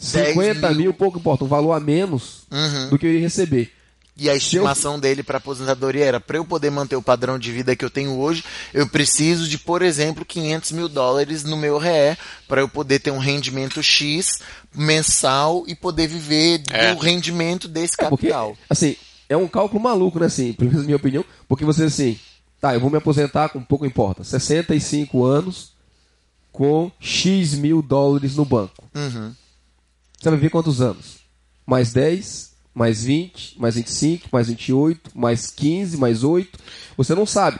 [0.00, 0.94] 10 50 mil, mil.
[0.94, 2.88] pouco importa, um valor a menos Uhum.
[2.90, 3.72] do que eu ia receber.
[4.18, 7.76] E a estimação dele para aposentadoria era: para eu poder manter o padrão de vida
[7.76, 12.16] que eu tenho hoje, eu preciso de, por exemplo, 500 mil dólares no meu RE
[12.48, 14.38] para eu poder ter um rendimento X
[14.74, 16.94] mensal e poder viver É.
[16.94, 18.56] do rendimento desse É porque, capital.
[18.70, 18.96] assim,
[19.28, 22.18] é um cálculo maluco, né, assim, pelo menos na minha opinião, porque você, assim,
[22.60, 25.72] tá, eu vou me aposentar com pouco importa, 65 anos
[26.52, 28.82] com X mil dólares no banco.
[28.94, 29.34] Uhum.
[30.18, 31.18] Você vai viver quantos anos?
[31.66, 36.58] Mais 10, mais 20, mais 25, mais 28, mais 15, mais 8.
[36.98, 37.58] Você não sabe.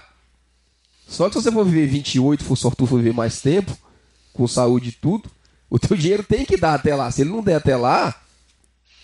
[1.09, 3.74] Só que se você for viver 28, for sortudo for viver mais tempo,
[4.35, 5.31] com saúde e tudo,
[5.70, 7.11] o teu dinheiro tem que dar até lá.
[7.11, 8.14] Se ele não der até lá,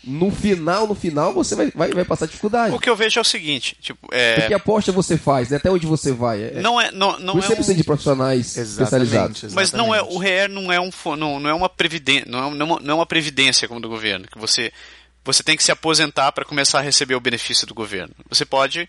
[0.04, 2.74] no final, no final, você vai, vai, vai passar dificuldade.
[2.74, 5.56] O que eu vejo é o seguinte, tipo, é, Porque aposta você faz, né?
[5.58, 6.42] Até onde você vai.
[6.42, 9.44] É, não é, não, não por é isso um- de profissionais especializados.
[9.44, 9.54] Exatamente.
[9.54, 10.16] Mas não é exatamente.
[10.16, 12.80] o REER não é um não, não é uma previdência, não é, não é uma-
[12.80, 14.72] não é uma previdência como do governo, que você
[15.24, 18.14] você tem que se aposentar para começar a receber o benefício do governo.
[18.28, 18.88] Você pode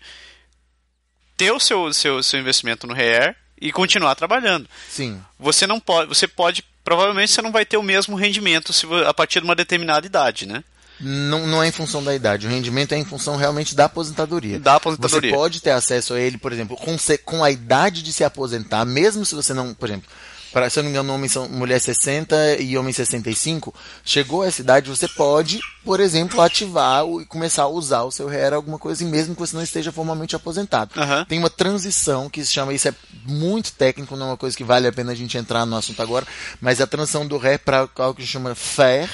[1.36, 4.68] ter o seu seu, seu investimento no REER e continuar trabalhando.
[4.88, 5.20] Sim.
[5.38, 9.14] Você não pode, você pode provavelmente você não vai ter o mesmo rendimento se a
[9.14, 10.62] partir de uma determinada idade, né?
[11.00, 12.46] Não, não é em função da idade.
[12.46, 14.60] O rendimento é em função realmente da aposentadoria.
[14.60, 15.30] Da aposentadoria.
[15.30, 18.22] Você pode ter acesso a ele, por exemplo, com, se- com a idade de se
[18.22, 20.08] aposentar, mesmo se você não, por exemplo,
[20.54, 24.46] para, se eu não me engano, homem são mulher 60 e homem 65, chegou a
[24.46, 28.78] essa idade, você pode, por exemplo, ativar e começar a usar o seu RER alguma
[28.78, 30.92] coisa, assim, mesmo que você não esteja formalmente aposentado.
[30.96, 31.24] Aham.
[31.24, 32.94] Tem uma transição que se chama, isso é
[33.26, 36.00] muito técnico, não é uma coisa que vale a pena a gente entrar no assunto
[36.00, 36.24] agora,
[36.60, 39.10] mas a transição do RE para algo que se chama FAIR,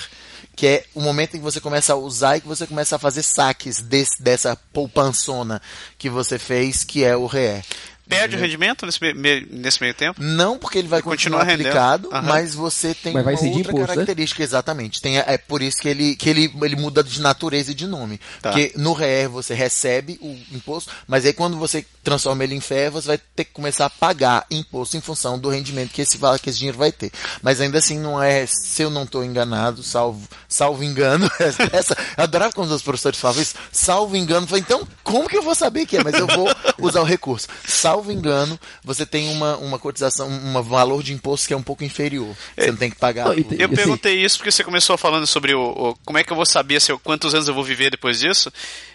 [0.54, 2.98] que é o momento em que você começa a usar e que você começa a
[2.98, 5.62] fazer saques desse, dessa poupançona
[5.96, 7.62] que você fez, que é o RE.
[8.10, 10.20] Perde o rendimento nesse, me- me- nesse meio tempo?
[10.22, 11.66] Não porque ele vai Ele continuar continua rendendo.
[11.68, 12.22] aplicado, Aham.
[12.28, 13.86] mas você tem Mas vai uma outra imposto, né?
[13.86, 15.00] característica, exatamente.
[15.00, 18.20] Tem, é por isso que, ele, que ele, ele muda de natureza e de nome.
[18.42, 18.50] Tá.
[18.50, 22.90] Porque no REER você recebe o imposto, mas aí quando você transforma ele em FER,
[22.90, 26.50] você vai ter que começar a pagar imposto em função do rendimento que esse, que
[26.50, 27.10] esse dinheiro vai ter.
[27.42, 31.30] Mas ainda assim não é, se eu não estou enganado, salvo, salvo engano,
[31.72, 35.36] essa, eu adorava quando os professores falavam isso, salvo engano, eu falei, então como que
[35.36, 36.02] eu vou saber que é?
[36.04, 37.46] Mas eu vou usar o recurso.
[37.66, 41.84] Salvo engano, você tem uma, uma cotização, um valor de imposto que é um pouco
[41.84, 42.34] inferior.
[42.56, 43.24] Você não tem que pagar.
[43.26, 46.32] Não, Eu assim- perguntei isso porque você começou falando sobre o, o- como é que
[46.32, 48.50] eu vou saber se eu- quantos anos eu vou viver depois disso.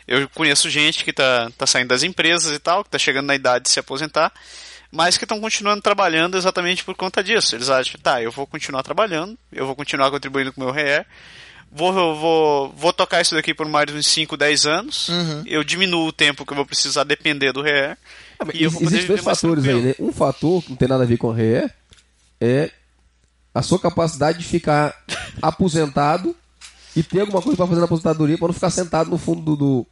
[0.08, 3.36] Eu conheço gente que tá, tá saindo das empresas e tal, que tá chegando na
[3.36, 4.32] idade de se aposentar,
[4.92, 7.56] mas que estão continuando trabalhando exatamente por conta disso.
[7.56, 11.06] Eles acham, tá, eu vou continuar trabalhando, eu vou continuar contribuindo com o meu RE,
[11.72, 15.44] vou, vou, vou tocar isso daqui por mais de uns 5, 10 anos, Uhum.
[15.46, 17.98] eu diminuo o tempo que eu vou precisar depender do RE, mas
[18.54, 19.96] e eu vou poder Existem dois fatores aí, né?
[20.00, 21.70] Um fator que não tem nada a ver com RE
[22.42, 22.72] é
[23.54, 24.94] a sua capacidade de ficar
[25.42, 26.36] aposentado
[26.96, 29.56] e ter alguma coisa para fazer na aposentadoria para não ficar sentado no fundo do,
[29.56, 29.88] do,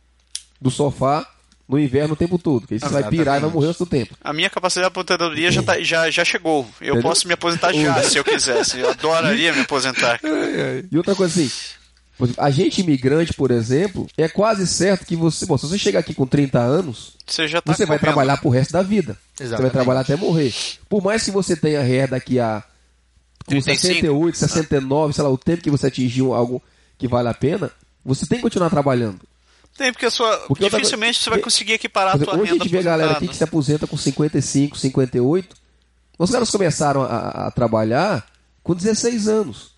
[0.62, 1.28] do sofá
[1.68, 2.62] no inverno o tempo todo.
[2.62, 4.16] Porque aí você vai pirar e vai morrer antes do tempo.
[4.22, 6.68] A minha capacidade de aposentadoria já, tá- já, já chegou.
[6.80, 7.02] Eu Entendeu?
[7.10, 8.80] posso me aposentar já, se eu quisesse.
[8.80, 10.20] Eu adoraria me aposentar.
[10.92, 11.52] E outra coisa assim,
[12.38, 16.14] a gente imigrante, por exemplo, é quase certo que você, bom, se você chegar aqui
[16.14, 19.18] com 30 anos, Você já tá você vai trabalhar pro resto da vida.
[19.34, 19.72] Você vai Exatamente.
[19.74, 20.54] trabalhar até morrer.
[20.88, 22.64] Por mais que você tenha RE daqui a
[23.46, 23.94] com 35.
[23.94, 26.62] 68, 69, sei lá, o tempo que você atingiu algo
[26.98, 27.72] que vale a pena,
[28.06, 29.20] você tem que continuar trabalhando.
[29.78, 32.52] Tem, porque a sua, Porque dificilmente você vai conseguir equiparar a Por tua exemplo, hoje
[32.52, 35.56] a renda gente vê a galera aqui que se aposenta com 55, 58.
[36.20, 38.26] Os caras começaram a, a trabalhar
[38.62, 39.73] com 16 anos.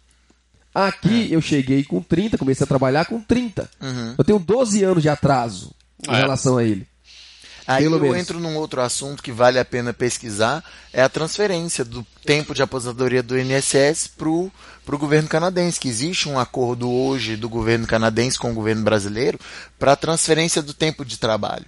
[0.75, 1.35] Aqui É.
[1.35, 3.69] eu cheguei com 30, comecei a trabalhar com 30.
[3.81, 4.15] Uhum.
[4.17, 5.73] Eu tenho 12 anos de atraso
[6.05, 6.17] em É.
[6.17, 6.85] relação a ele.
[7.67, 8.17] Aí Pelo eu menos.
[8.17, 12.61] entro num outro assunto que vale a pena pesquisar, é a transferência do tempo de
[12.61, 14.51] aposentadoria do INSS para o
[14.99, 19.39] governo canadense, que existe um acordo hoje do governo canadense com o governo brasileiro
[19.79, 21.65] para a transferência do tempo de trabalho.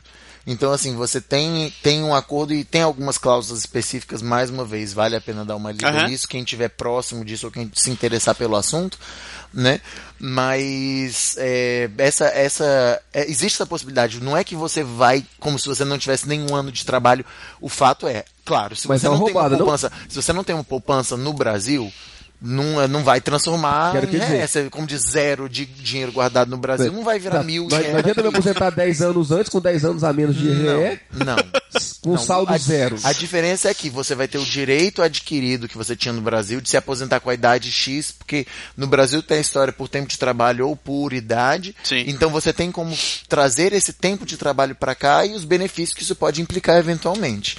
[0.50, 4.94] Então, assim, você tem, tem um acordo e tem algumas cláusulas específicas, mais uma vez,
[4.94, 6.08] vale a pena dar uma lida Aham.
[6.08, 8.98] nisso, quem estiver próximo disso ou quem se interessar pelo assunto,
[9.54, 9.82] né?
[10.18, 14.24] Mas é, essa, essa, é, existe essa possibilidade.
[14.24, 17.26] Não é que você vai como se você não tivesse nenhum ano de trabalho.
[17.60, 19.66] O fato é, claro, se Mas você é não roubada, tem não?
[19.66, 21.92] uma poupança, se você não tem uma poupança no Brasil,
[22.42, 24.38] não, é- não vai transformar Quero que dizer.
[24.38, 24.48] ré.
[24.48, 27.78] Você, como de zero de dinheiro guardado no Brasil, não vai virar Não, mil Não,
[27.80, 31.26] não adianta me aposentar 10 anos antes, com 10 anos a menos de ré, Não,
[31.26, 31.36] não.
[32.02, 32.96] com Não, saldo a, zero.
[33.04, 36.62] A diferença é que você vai ter o direito adquirido que você tinha no Brasil
[36.62, 38.46] de se aposentar com a idade X, porque
[38.76, 41.76] no Brasil tem a história por tempo de trabalho ou por idade.
[41.84, 42.04] Sim.
[42.08, 42.96] Então você tem como
[43.28, 47.58] trazer esse tempo de trabalho para cá e os benefícios que isso pode implicar eventualmente.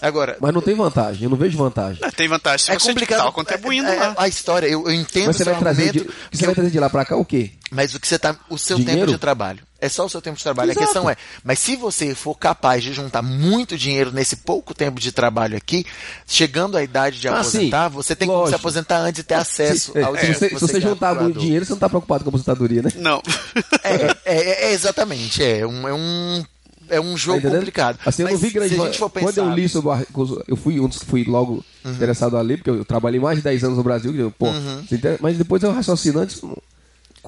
[0.00, 1.98] Agora, Mas não tem vantagem, eu não vejo vantagem.
[2.04, 3.24] É, Tem vantagem se é você complicado.
[3.24, 4.14] tá contribuindo é- é- lá.
[4.18, 6.88] a história, eu, eu entendo Mas você vai trazer, de, você vai trazer de lá
[6.88, 7.50] pra cá o quê?
[7.70, 9.00] mas o que você tá, o seu Dinheiro?
[9.00, 9.60] tempo de trabalho.
[9.80, 10.70] É só o seu tempo de trabalho.
[10.72, 10.82] Exato.
[10.82, 14.98] A questão é, mas se você for capaz de juntar muito dinheiro nesse pouco tempo
[14.98, 15.84] de trabalho aqui,
[16.26, 17.94] chegando à idade de Ah, aposentar, sim.
[17.94, 18.56] você tem como se Lógico.
[18.60, 21.14] aposentar antes e ter acesso Se, é, ao se dinheiro você, que se você juntar
[21.32, 22.90] dinheiro, você não tá preocupado com a aposentadoria, né?
[22.96, 23.22] Não.
[23.84, 26.44] É, é, é exatamente, é um, é um,
[26.90, 27.58] é um Tá jogo entendendo?
[27.60, 27.98] complicado.
[28.04, 30.42] Assim, eu não vi grande se a gente for Quando pensar, eu li sobre o
[30.48, 33.42] eu fui um dos que fui logo interessado a ler, porque eu trabalhei mais de
[33.44, 34.46] 10 anos no Brasil, eu, pô,
[34.90, 35.18] entende?
[35.20, 36.40] mas depois eu raciocino antes,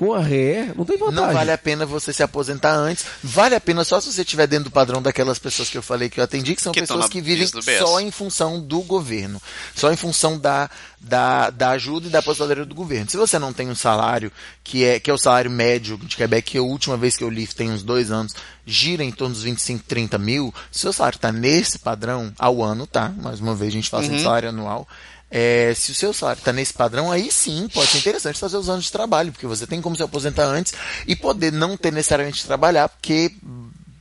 [0.00, 1.26] com a ré, não tem vantagem.
[1.26, 3.04] Não vale a pena você se aposentar antes.
[3.22, 6.08] Vale a pena só se você estiver dentro do padrão daquelas pessoas que eu falei
[6.08, 7.46] que eu atendi, que são Que pessoas que vivem
[7.78, 9.42] só em função do governo.
[9.74, 13.10] Só em função da, da, da ajuda e da aposentadoria do governo.
[13.10, 14.32] Se você não tem um salário,
[14.64, 17.28] que é, que é o salário médio de Quebec, que a última vez que eu
[17.28, 18.32] li, tem uns dois anos,
[18.64, 22.62] gira em torno dos 25, 30 mil, se o seu salário está nesse padrão, ao
[22.62, 23.10] ano, tá?
[23.20, 24.88] Mais uma vez a gente fala assim, de salário anual.
[25.30, 28.68] É, se o seu salário está nesse padrão, aí sim pode ser interessante fazer os
[28.68, 30.74] anos de trabalho, porque você tem como se aposentar antes
[31.06, 33.32] e poder não ter necessariamente trabalhar, porque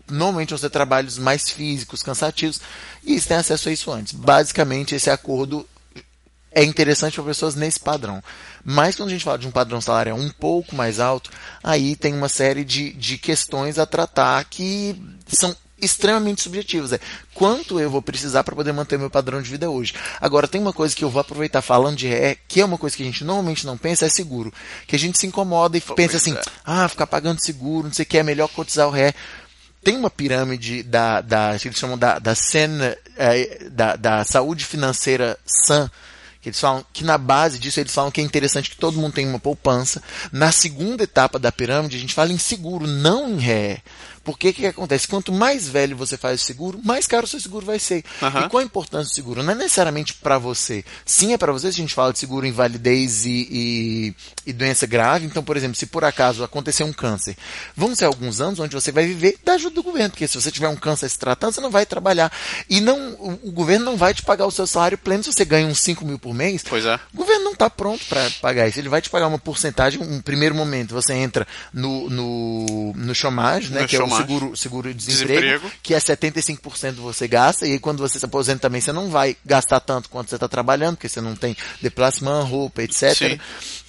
[0.10, 2.60] normalmente vão ser trabalhos mais físicos, cansativos,
[3.04, 4.14] e você tem acesso a isso antes.
[4.14, 5.68] Basicamente, esse acordo
[6.52, 8.24] é interessante para pessoas nesse padrão.
[8.64, 11.30] Mas quando a gente fala de um padrão salarial um pouco mais alto,
[11.64, 16.94] aí tem uma série de, de questões a tratar que são extremamente subjetivas.
[16.94, 17.00] É
[17.34, 19.94] quanto eu vou precisar para poder manter meu padrão de vida hoje.
[20.20, 22.96] Agora, tem uma coisa que eu vou aproveitar falando de ré, que é uma coisa
[22.96, 24.54] que a gente normalmente não pensa, é seguro.
[24.88, 26.42] Que a gente se incomoda e pensa assim, é.
[26.66, 29.14] ah, ficar pagando seguro, não sei o que, é melhor cotizar o ré
[29.84, 32.80] tem uma pirâmide da, da que eles chamam da, da SEN,
[33.18, 35.90] eh, da, da saúde financeira SAN,
[36.42, 39.14] que eles falam que na base disso eles falam que é interessante que todo mundo
[39.14, 40.02] tenha uma poupança.
[40.32, 43.82] Na segunda etapa da pirâmide a gente fala em seguro, não em ré.
[44.32, 45.08] Porque o que, que acontece?
[45.08, 48.04] Quanto mais velho você faz o seguro, mais caro o seu seguro vai ser.
[48.22, 48.46] Aham.
[48.46, 49.44] E qual a importância do seguro?
[49.44, 50.84] Não é necessariamente para você.
[51.06, 54.16] Sim, é para você se a gente fala de seguro invalidez e, e,
[54.48, 55.26] e doença grave.
[55.26, 57.36] Então, por exemplo, se por acaso acontecer um câncer,
[57.76, 60.12] vão ser alguns anos onde você vai viver da ajuda do governo.
[60.12, 62.32] Porque se você tiver um câncer se tratando, você não vai trabalhar.
[62.70, 65.46] E não, o, o governo não vai te pagar o seu salário pleno se você
[65.46, 66.64] ganha uns 5 mil por mês.
[66.68, 67.00] Pois é.
[67.14, 68.80] O governo não está pronto para pagar isso.
[68.80, 70.02] Ele vai te pagar uma porcentagem.
[70.02, 74.19] Um primeiro momento você entra no, no, no chômage, né, No que é o chômage.
[74.22, 75.72] Seguro, seguro de desemprego, Desemprego.
[75.84, 77.68] que é 75% você gasta.
[77.68, 80.48] E aí quando você se aposenta também, você não vai gastar tanto quanto você está
[80.48, 83.40] trabalhando, porque você não tem deplacement, roupa, etc.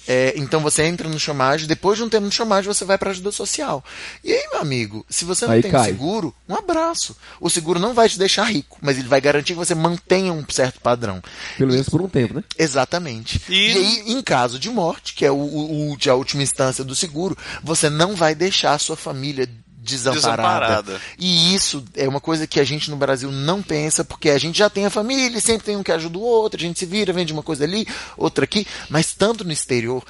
[0.07, 3.11] É, então você entra no chômage, depois de um tempo no chômage você vai para
[3.11, 3.85] ajuda social.
[4.23, 5.85] E aí, meu amigo, se você não Aí tem cai.
[5.85, 7.15] seguro, um abraço.
[7.39, 10.43] O seguro não vai te deixar rico, mas ele vai garantir que você mantenha um
[10.49, 11.21] certo padrão.
[11.57, 12.43] Pelo menos por um tempo, né?
[12.57, 13.39] Exatamente.
[13.47, 16.83] E- E, aí, em caso de morte, que é o, o- o- a última instância
[16.83, 19.47] do seguro, você não vai deixar a sua família
[19.81, 20.83] desamparada.
[20.83, 21.01] Desamparada.
[21.17, 24.59] E isso é uma coisa que a gente no Brasil não pensa, porque a gente
[24.59, 27.11] já tem a família, sempre tem um que ajuda o outro, a gente se vira,
[27.11, 30.03] vende uma coisa ali, outra aqui, mas tanto no exterior,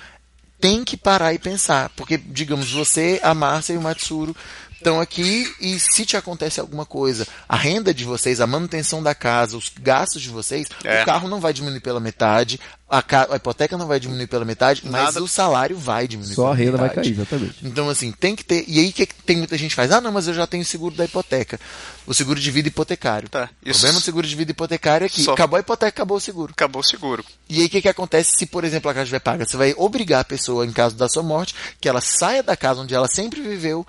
[0.60, 4.36] tem que parar e pensar, porque, digamos, você, a Márcia e o Matsuro
[4.82, 9.14] estão aqui e se te acontece alguma coisa, a renda de vocês, a manutenção da
[9.16, 11.04] casa, os gastos de vocês, É.
[11.04, 14.44] o carro não vai diminuir pela metade, a, ca- a hipoteca não vai diminuir pela
[14.44, 15.24] metade, mas Nada.
[15.24, 17.08] o salário vai diminuir Só a renda vai metade.
[17.10, 17.56] cair, exatamente.
[17.64, 18.66] Então, assim, tem que ter.
[18.68, 20.94] E aí que tem muita gente que faz, ah, não, mas eu já tenho seguro
[20.94, 21.58] da hipoteca.
[22.06, 23.30] O seguro de vida hipotecário.
[23.30, 26.18] Tá, O problema do seguro de vida hipotecário é que Só- acabou a hipoteca, acabou
[26.18, 26.52] o seguro.
[26.52, 27.24] Acabou o seguro.
[27.48, 29.46] E aí o que, que acontece se, por exemplo, a casa estiver paga?
[29.46, 32.82] Você vai obrigar a pessoa, em caso da sua morte, que ela saia da casa
[32.82, 33.88] onde ela sempre viveu,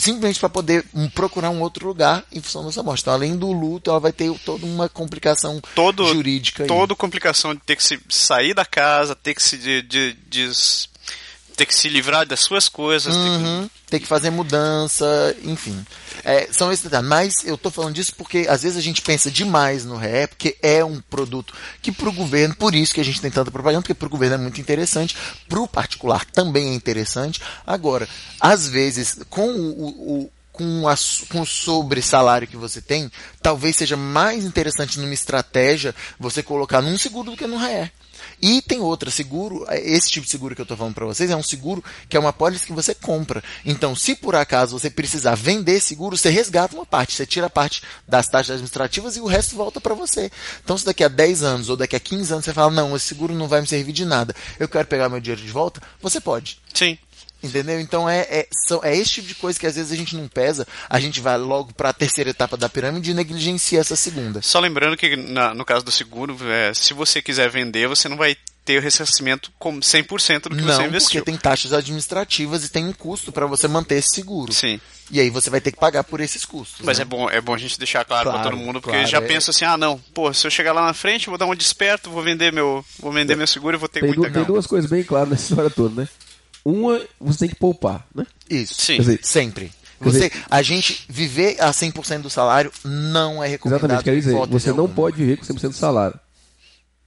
[0.00, 0.84] simplesmente para poder
[1.14, 3.02] procurar um outro lugar em função da sua morte.
[3.02, 6.66] Então, além do luto, ela vai ter toda uma complicação todo, jurídica.
[6.66, 10.50] Toda complicação de ter que se sair da casa, ter que se de, de, de
[11.60, 13.14] ter que se livrar das suas coisas.
[13.14, 14.00] Uhum, que...
[14.00, 14.06] que...
[14.06, 15.84] fazer mudança, enfim.
[16.24, 17.08] É, são esses detalhes.
[17.08, 20.56] Mas eu estou falando disso porque às vezes a gente pensa demais no RE, porque
[20.62, 23.82] é um produto que para o governo, por isso que a gente tem tanta propaganda,
[23.82, 25.14] porque para o governo é muito interessante,
[25.46, 27.42] para o particular também é interessante.
[27.66, 28.08] Agora,
[28.40, 30.94] às vezes, com o, o com, a,
[31.30, 33.10] com o sobre salário que você tem,
[33.42, 37.90] talvez seja mais interessante numa estratégia você colocar num seguro do que no RE.
[38.42, 41.36] E tem outra, seguro, esse tipo de seguro que eu estou falando para vocês é
[41.36, 43.42] um seguro que é uma pólice que você compra.
[43.64, 47.50] Então, se por acaso você precisar vender seguro, você resgata uma parte, você tira a
[47.50, 50.30] parte das taxas administrativas e o resto volta para você.
[50.64, 53.06] Então, se daqui a 10 anos ou daqui a 15 anos você fala, não, esse
[53.06, 56.20] seguro não vai me servir de nada, eu quero pegar meu dinheiro de volta, você
[56.20, 56.58] pode.
[56.72, 56.96] Sim.
[57.42, 57.80] Entendeu?
[57.80, 60.28] Então é, é, são, é esse tipo de coisa que às vezes a gente não
[60.28, 64.42] pesa, a gente vai logo para a terceira etapa da pirâmide e negligencia essa segunda.
[64.42, 68.16] Só lembrando que na, no caso do seguro, é, se você quiser vender, você não
[68.18, 71.08] vai ter o ressarcimento com 100% do que não, você investiu.
[71.20, 74.52] porque tem taxas administrativas e tem um custo para você manter esse seguro.
[74.52, 74.78] Sim.
[75.10, 76.84] E aí você vai ter que pagar por esses custos.
[76.84, 77.02] Mas né?
[77.02, 79.18] é bom é bom a gente deixar claro, Claro, para todo mundo, porque claro, já
[79.18, 79.22] é.
[79.22, 81.54] pensa assim, ah não, pô, se eu chegar lá na frente, eu vou dar um
[81.54, 84.44] desperto, vou vender meu, vou vender meu seguro e vou ter Tem, muita du- tem
[84.44, 86.08] duas coisas bem claras nessa história toda, né?
[86.64, 88.26] Uma, você tem que poupar, né?
[88.48, 88.74] Isso.
[88.74, 88.98] Sim.
[88.98, 89.72] Dizer, Sempre.
[90.00, 93.80] Você, dizer- a gente viver a 100% do salário não é recomendado.
[93.84, 96.18] exatamente, quer dizer, você não pode viver com 100% do salário.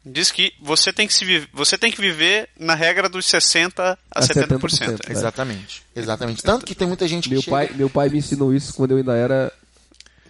[0.05, 4.19] Diz que você tem que se você tem que viver na regra dos 60 a,
[4.19, 4.59] A 70%.
[4.59, 5.11] 70%, É.
[5.11, 5.81] Exatamente.
[5.95, 6.43] Exatamente.
[6.43, 8.91] Tanto que tem muita gente que Meu chega- pai, meu pai me ensinou isso quando
[8.91, 9.51] eu ainda era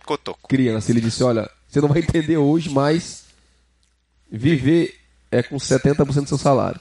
[0.06, 0.48] Cotoco.
[0.48, 0.92] criança.
[0.92, 3.24] Ele disse, olha, você não vai entender hoje, mas
[4.32, 4.96] viver
[5.32, 6.80] é com 70% do seu salário.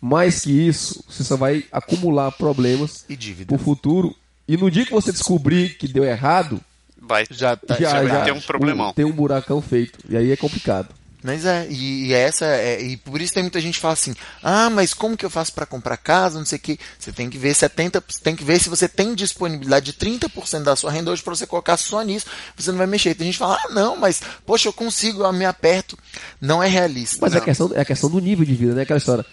[0.00, 3.54] Mais que isso, você só vai acumular problemas e dívida.
[3.54, 4.16] pro futuro.
[4.48, 6.60] E no dia que você descobrir que deu errado,
[7.02, 8.92] Vai, Já tá- já, vai já ter um problemão.
[8.92, 9.98] tem um buracão feito.
[10.08, 10.94] E aí é complicado.
[11.22, 14.14] Mas é, e, e essa é, e por isso tem muita gente que fala assim:
[14.42, 16.78] "Ah, mas como que eu faço para comprar casa, não sei o quê".
[16.98, 20.76] Você tem que ver 70, tem que ver se você tem disponibilidade de 30% da
[20.76, 22.26] sua renda hoje para você colocar só nisso.
[22.56, 23.14] Você não vai mexer.
[23.14, 25.98] Tem gente que fala: "Ah, não, mas poxa, eu consigo, eu me aperto".
[26.40, 27.18] Não é realista.
[27.20, 27.42] Mas é Não.
[27.42, 28.82] a questão, é a questão do nível de vida, né?
[28.82, 29.26] Aquela história.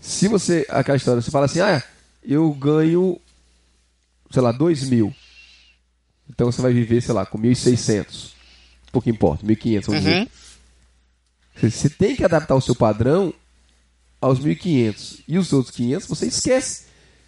[0.00, 0.66] Se você.
[0.68, 1.82] Aquela história, você fala assim, ah,
[2.22, 3.20] eu ganho,
[4.30, 5.14] sei lá, 2 mil.
[6.30, 8.32] Então você vai viver, sei lá, com 1.600.
[8.92, 10.24] Pouco importa, 1.500, vamos Uhum.
[10.24, 11.70] dizer.
[11.70, 13.34] Você, tem que adaptar o seu padrão
[14.20, 15.20] aos 1.500.
[15.26, 16.84] E os outros 500 você esquece.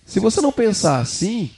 [0.07, 1.51] Se você não pensar assim,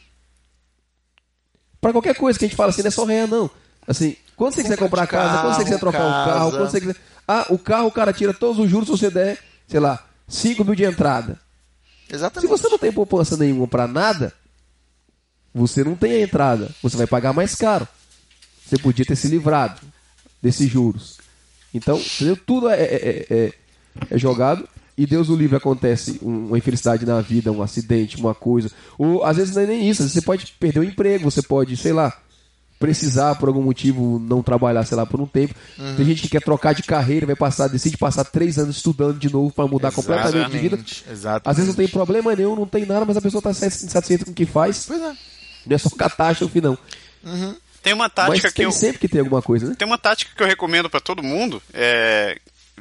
[1.81, 3.51] para qualquer coisa que a gente fala assim, não é só ré, não.
[3.87, 6.81] Assim, quando você quiser Compra comprar casa, quando você quiser trocar um carro, quando você
[6.81, 6.96] quiser.
[7.27, 10.65] Ah, o carro o cara tira todos os juros se você der, sei lá, 5
[10.65, 11.39] mil de entrada.
[12.09, 12.51] Se Exatamente.
[12.51, 14.33] você não tem poupança nenhuma para nada,
[15.55, 16.71] você não tem a entrada.
[16.83, 17.87] Você vai pagar mais caro.
[18.67, 19.81] Você podia ter se livrado
[20.43, 21.19] desses juros.
[21.75, 22.37] Então, entendeu?
[22.37, 23.53] tudo é, é- é-
[24.11, 28.35] é jogado e Deus o livre acontece um- uma infelicidade na vida, um acidente, uma
[28.35, 28.71] coisa.
[28.99, 30.03] Ou às vezes não é nem isso.
[30.03, 32.13] Às vezes você pode perder o emprego, você pode, sei lá,
[32.83, 35.55] precisar por algum motivo não trabalhar, sei lá, por um tempo.
[35.97, 39.33] Tem gente que quer trocar de carreira, vai passar, decide passar três anos estudando de
[39.33, 40.75] novo para mudar completamente de vida.
[40.77, 41.49] Exatamente, Exatamente.
[41.49, 44.33] Às vezes não tem problema nenhum, não tem nada, mas a pessoa está insatisfeita com
[44.33, 44.87] o que faz.
[44.87, 45.12] Pois é.
[45.64, 46.77] Não é só catástrofe, não.
[47.81, 49.75] Tem uma tática mas que tem eu sempre que ter alguma coisa, né?
[49.79, 52.37] tem uma tática que eu recomendo para todo mundo, é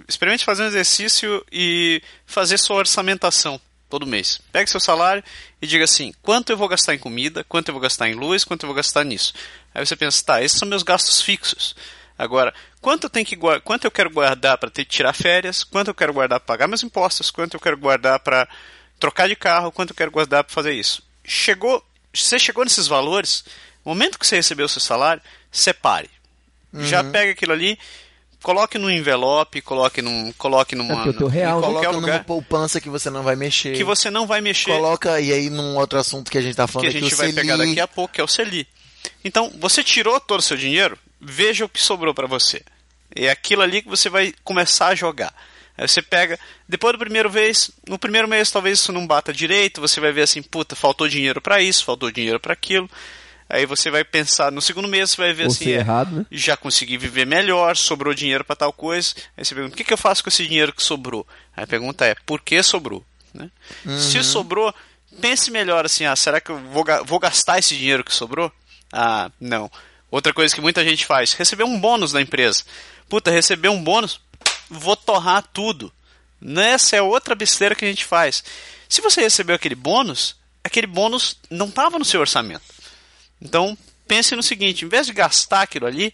[0.07, 3.59] experimente fazer um exercício e fazer sua orçamentação
[3.91, 4.41] todo mês.
[4.51, 5.23] Pegue seu salário
[5.62, 8.43] e diga assim: quanto eu vou gastar em comida, quanto eu vou gastar em luz,
[8.43, 9.34] quanto eu vou gastar nisso.
[9.75, 11.75] Aí você pensa, tá, esses são meus gastos fixos.
[12.17, 15.89] Agora, quanto eu tenho que quanto eu quero guardar para ter que tirar férias, quanto
[15.89, 18.47] eu quero guardar para pagar meus impostos, quanto eu quero guardar para
[18.99, 21.04] trocar de carro, quanto eu quero guardar para fazer isso.
[21.23, 23.43] Chegou, você chegou nesses valores,
[23.84, 26.10] no momento que você recebeu o seu salário, separe.
[26.73, 27.77] Já pega aquilo ali,
[28.41, 31.67] coloque no envelope, coloque num, coloque numa, É o teu real, em né?
[31.67, 33.75] qualquer Coloca numa lugar poupança que você não vai mexer.
[33.75, 36.65] que você não vai mexer Coloca, e aí num outro assunto que a gente tá
[36.65, 38.67] que falando a gente o vai pegar daqui a pouco, que é o Seli.
[39.23, 42.62] Então, você tirou todo o seu dinheiro, veja o que sobrou para você.
[43.15, 45.34] É aquilo ali que você vai começar a jogar.
[45.78, 49.82] Aí você pega, depois do primeiro vez, no primeiro mês talvez isso não bata direito,
[49.82, 52.89] você vai ver assim, puta, faltou dinheiro para isso, faltou dinheiro para aquilo.
[53.52, 56.26] Aí você vai pensar, no segundo mês você vai ver Ou assim, é, errado, né?
[56.32, 59.14] já consegui viver melhor, sobrou dinheiro para tal coisa.
[59.36, 61.28] Aí você pergunta, o que, que eu faço com esse dinheiro que sobrou?
[61.56, 63.04] Aí a pergunta é, por que sobrou?
[63.34, 63.52] Né?
[63.99, 64.74] Se sobrou,
[65.20, 68.49] pense melhor assim, ah, será que eu vou, vou gastar esse dinheiro que sobrou?
[68.89, 69.70] Ah, não.
[70.10, 72.64] Outra coisa que muita gente faz, receber um bônus da empresa.
[73.10, 74.22] Puta, receber um bônus,
[74.70, 75.91] vou torrar tudo.
[76.58, 78.45] Essa é outra besteira que a gente faz.
[78.88, 82.64] Se você recebeu aquele bônus, aquele bônus não estava no seu orçamento.
[83.41, 83.77] Então,
[84.07, 86.13] pense no seguinte, em vez de gastar aquilo ali,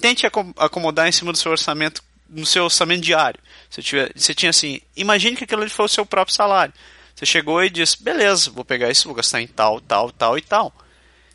[0.00, 3.40] tente acomodar em cima do seu orçamento, no seu orçamento diário.
[3.68, 6.72] Você, tiver, você tinha assim, imagine que aquilo ali foi o seu próprio salário.
[7.14, 10.42] Você chegou e disse, beleza, vou pegar isso, vou gastar em tal, tal, tal e
[10.42, 10.72] tal.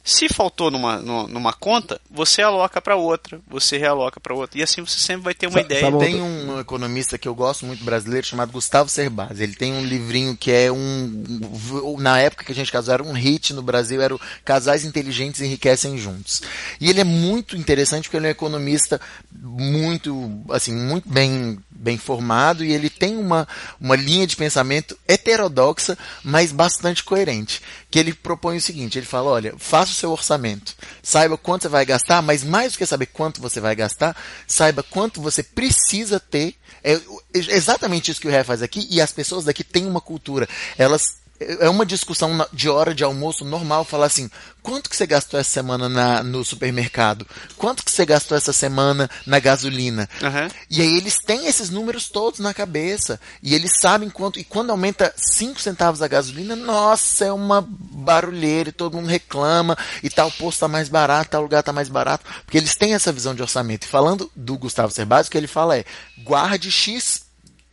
[0.04, 4.60] Se faltou numa, numa conta, você aloca para outra, você realoca para outra.
[4.60, 5.92] E assim você sempre vai ter uma ideia.
[6.00, 9.44] Tem um economista que eu gosto muito brasileiro chamado Gustavo Cerbasi.
[9.44, 11.98] Ele tem um livrinho que é um.
[12.00, 15.42] Na época que a gente casou, era um hit no Brasil, era o Casais Inteligentes
[15.42, 16.42] Enriquecem Juntos.
[16.80, 19.00] E ele é muito interessante porque ele é um economista
[19.32, 23.48] muito, assim, muito bem, bem formado e ele tem uma,
[23.80, 27.62] uma linha de pensamento heterodoxa, mas bastante coerente.
[27.92, 30.74] Que ele propõe o seguinte: ele fala, olha, faça o seu orçamento.
[31.04, 34.16] Saiba quanto você vai gastar, mas mais do que saber quanto você vai gastar,
[34.48, 36.56] saiba quanto você precisa ter.
[36.84, 37.00] É
[37.34, 40.48] exatamente isso que o Ré faz aqui, e as pessoas daqui têm uma cultura.
[40.78, 41.21] Elas
[41.60, 44.30] é uma discussão de hora de almoço normal falar assim:
[44.62, 47.26] quanto que você gastou essa semana na, no supermercado?
[47.58, 50.10] Quanto que você gastou essa semana na gasolina?
[50.22, 50.48] Uhum.
[50.70, 53.20] E aí eles têm esses números todos na cabeça.
[53.42, 54.40] E eles sabem quanto.
[54.40, 59.78] E quando aumenta 5 centavos a gasolina, nossa, é uma barulheira e todo mundo reclama.
[60.04, 62.26] E tal posto está mais barato, tal lugar está mais barato.
[62.46, 63.86] Porque eles têm essa visão de orçamento.
[63.86, 65.86] E falando do Gustavo Cerbasi, o que ele fala é:
[66.24, 67.30] guarde X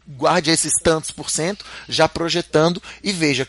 [0.08, 3.46] guarde esses tantos por cento, já projetando e veja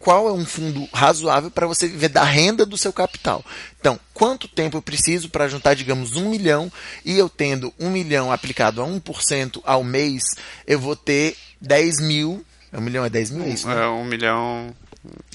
[0.00, 3.44] qual é um fundo razoável para você viver da renda do seu capital.
[3.78, 6.72] Então, quanto tempo eu preciso para juntar, digamos, um milhão,
[7.04, 10.22] e eu tendo um milhão aplicado a 1% ao mês,
[10.66, 12.44] eu vou ter 10 mil.
[12.72, 13.68] Um milhão é 10 mil, é isso?
[13.68, 13.82] Né?
[13.82, 14.74] É um milhão.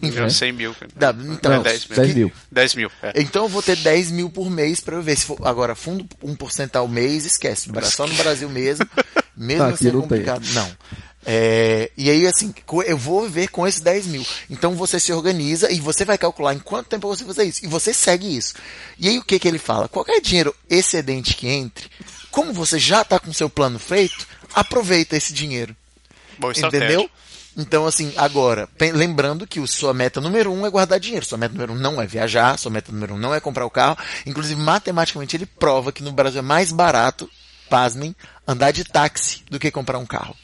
[0.02, 0.76] Um milhão 100 mil.
[0.96, 1.96] Dá, então, Não, 10 mil.
[1.96, 2.32] 10 mil.
[2.52, 3.22] 10 mil é.
[3.22, 5.16] Então eu vou ter 10 mil por mês para eu ver.
[5.16, 7.70] Se for, agora, fundo 1% ao mês, esquece.
[7.84, 8.88] Só no Brasil mesmo.
[9.38, 10.46] Mesmo ah, assim é complicado.
[10.46, 10.54] Tem.
[10.54, 10.72] Não.
[11.26, 12.54] É, e aí, assim,
[12.86, 14.26] eu vou viver com esses 10 mil.
[14.50, 17.66] Então você se organiza e você vai calcular em quanto tempo você fazer isso.
[17.66, 18.54] E você segue isso.
[19.00, 19.90] E aí o que, que ele fala?
[19.90, 21.90] Qualquer dinheiro excedente que entre,
[22.30, 25.76] como você já está com seu plano feito, aproveita esse dinheiro.
[26.38, 27.10] Bom, entendeu?
[27.58, 31.26] Então, assim, agora, lembrando que sua meta número um é guardar dinheiro.
[31.26, 33.70] Sua meta número um não é viajar, sua meta número um não é comprar o
[33.70, 33.98] carro.
[34.26, 37.30] Inclusive, matematicamente, ele prova que no Brasil é mais barato,
[37.70, 38.14] pasmem,
[38.46, 40.36] andar de táxi do que comprar um carro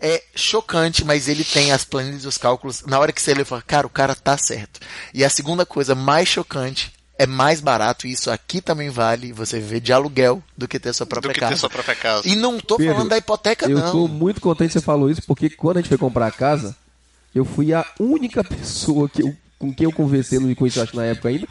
[0.00, 2.82] é chocante, mas ele tem as planilhas e os cálculos.
[2.82, 4.80] Na hora que você lê, fala, cara, o cara tá certo.
[5.14, 9.60] E a segunda coisa mais chocante é mais barato, e isso aqui também vale, você
[9.60, 11.54] viver de aluguel do que ter sua própria, do casa.
[11.54, 12.28] Ter sua própria casa.
[12.28, 13.86] E não tô Pedro, falando da hipoteca, eu não.
[13.86, 16.32] Eu tô muito contente que você falou isso, porque quando a gente foi comprar a
[16.32, 16.74] casa,
[17.32, 20.96] eu fui a única pessoa que eu, com quem eu conversei, não me conhecia acho
[20.96, 21.46] na época ainda,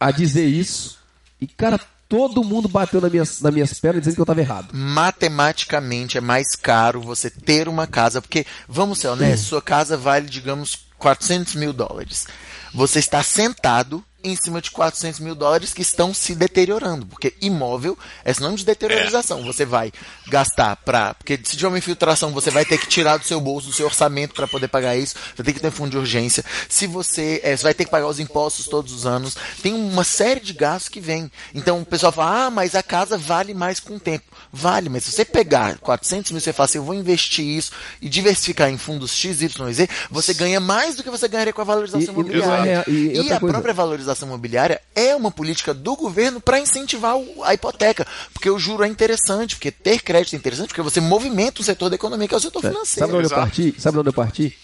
[0.00, 0.98] a dizer isso.
[1.38, 1.78] E, cara,
[2.08, 4.68] todo mundo bateu nas minhas, nas minhas pernas dizendo que eu estava errado.
[4.72, 10.28] Matematicamente é mais caro você ter uma casa, porque, vamos ser honestos, sua casa vale,
[10.28, 12.26] digamos, 400 mil dólares.
[12.72, 17.96] Você está sentado em cima de 400 mil dólares que estão se deteriorando, porque imóvel
[18.24, 19.40] é sinônimo de deteriorização.
[19.40, 19.42] É.
[19.44, 19.92] Você vai
[20.28, 21.14] gastar para.
[21.14, 23.86] Porque se tiver uma infiltração, você vai ter que tirar do seu bolso, do seu
[23.86, 25.14] orçamento para poder pagar isso.
[25.34, 26.44] Você tem que ter fundo de urgência.
[26.68, 29.36] Se você, é, você vai ter que pagar os impostos todos os anos.
[29.62, 31.30] Tem uma série de gastos que vem.
[31.54, 34.24] Então o pessoal fala: ah, mas a casa vale mais com o tempo.
[34.52, 38.08] Vale, mas se você pegar 400 mil, você fala assim, eu vou investir isso e
[38.08, 41.64] diversificar em fundos X, Y, Z, você ganha mais do que você ganharia com a
[41.64, 42.84] valorização e, imobiliária.
[42.86, 43.52] E, e, e a coisa.
[43.52, 48.84] própria valorização imobiliária é uma política do governo para incentivar a hipoteca, porque o juro
[48.84, 52.34] é interessante, porque ter crédito é interessante, porque você movimenta o setor da economia, que
[52.34, 53.06] é o setor financeiro.
[53.06, 53.74] Sabe onde eu parti?
[53.78, 54.56] Sabe onde eu parti?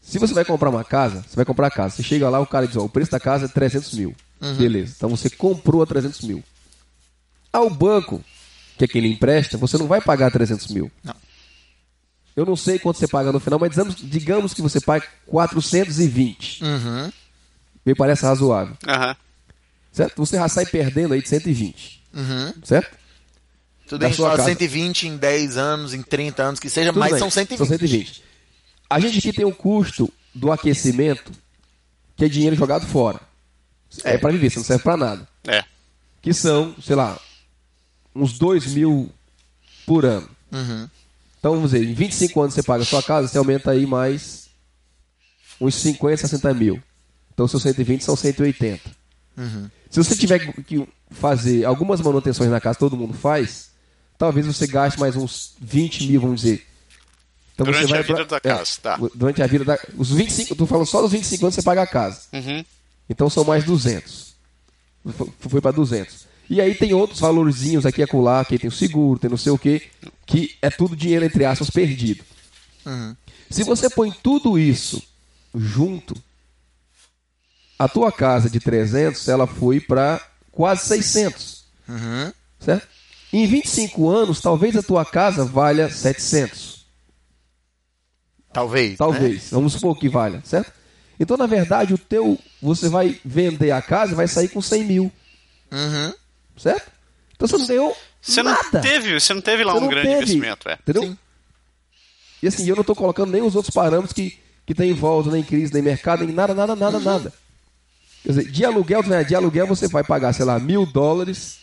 [0.00, 1.96] Se você vai comprar uma casa, você vai comprar a casa.
[1.96, 4.16] Você chega lá, o cara diz, ó, o preço da casa é 300 mil.
[4.40, 4.54] Uhum.
[4.54, 4.94] Beleza.
[4.96, 6.42] Então você comprou a 300 mil.
[7.52, 8.24] Ao banco,
[8.78, 10.90] que é quem lhe empresta, você não vai pagar 300 mil.
[11.04, 11.14] Não.
[12.34, 16.62] Eu não sei quanto você paga no final, mas digamos, digamos que você pague 420.
[16.62, 17.12] Uhum.
[17.84, 18.76] Me parece razoável.
[18.86, 19.14] Uhum.
[19.92, 20.16] Certo?
[20.16, 22.02] Você já sai perdendo aí de 120.
[22.14, 22.52] Uhum.
[22.62, 22.96] Certo?
[23.88, 27.18] Tudo bem, só 120 em 10 anos, em 30 anos, que seja, Tudo mas bem.
[27.18, 27.58] são 120.
[27.58, 28.22] São 120.
[28.90, 31.32] A gente aqui tem o custo do aquecimento,
[32.14, 33.20] que é dinheiro jogado fora.
[34.04, 35.28] É, é para viver, isso não serve para nada.
[35.46, 35.64] É.
[36.20, 37.18] Que são, sei lá,
[38.14, 39.10] uns 2 mil
[39.86, 40.28] por ano.
[40.52, 40.88] Uhum.
[41.38, 44.48] Então, vamos dizer, em 25 anos você paga a sua casa, você aumenta aí mais
[45.60, 46.82] uns 50, 60 mil.
[47.38, 48.90] Então, seus 120 são 180.
[49.36, 49.70] Uhum.
[49.88, 53.70] Se você tiver que fazer algumas manutenções na casa, todo mundo faz,
[54.18, 56.66] talvez você gaste mais uns 20 mil, vamos dizer.
[57.54, 58.98] Então durante você vai a vida pra, da é, casa, é, tá.
[59.14, 59.78] Durante a vida da.
[59.96, 62.22] Os 25, tu falando só dos 25 anos você paga a casa.
[62.32, 62.64] Uhum.
[63.08, 64.34] Então são mais 200.
[65.38, 66.26] Foi para 200.
[66.50, 69.52] E aí tem outros valorzinhos aqui e acolá, que tem o seguro, tem não sei
[69.52, 69.82] o quê,
[70.26, 72.24] que é tudo dinheiro, entre aspas, perdido.
[72.84, 73.14] Uhum.
[73.48, 75.00] Se você põe tudo isso
[75.54, 76.20] junto,
[77.78, 80.20] a tua casa de 300, ela foi para
[80.50, 81.64] quase 600.
[81.88, 82.32] Uhum.
[82.60, 82.86] Certo?
[83.32, 86.86] Em 25 anos, talvez a tua casa valha 700.
[88.52, 88.90] Talvez.
[88.92, 88.96] né?
[88.96, 89.50] Talvez.
[89.50, 90.72] Vamos supor que valha, certo?
[91.20, 92.38] Então, na verdade, o teu.
[92.62, 95.12] Você vai vender a casa e vai sair com 100 mil.
[95.70, 96.14] Uhum.
[96.56, 96.90] Certo?
[97.34, 98.80] Então você não ganhou Você não nada.
[98.80, 100.72] teve, você não teve lá Você um não grande teve, investimento, é.
[100.74, 101.02] Entendeu?
[101.04, 101.18] Sim.
[102.42, 105.30] E assim, eu não estou colocando nem os outros parâmetros que, que tem em volta,
[105.30, 107.32] nem crise, nem mercado, nem nada, nada, nada, nada.
[108.22, 111.58] Quer dizer, de aluguel, né, de aluguel você vai pagar, sei lá, mil dólares,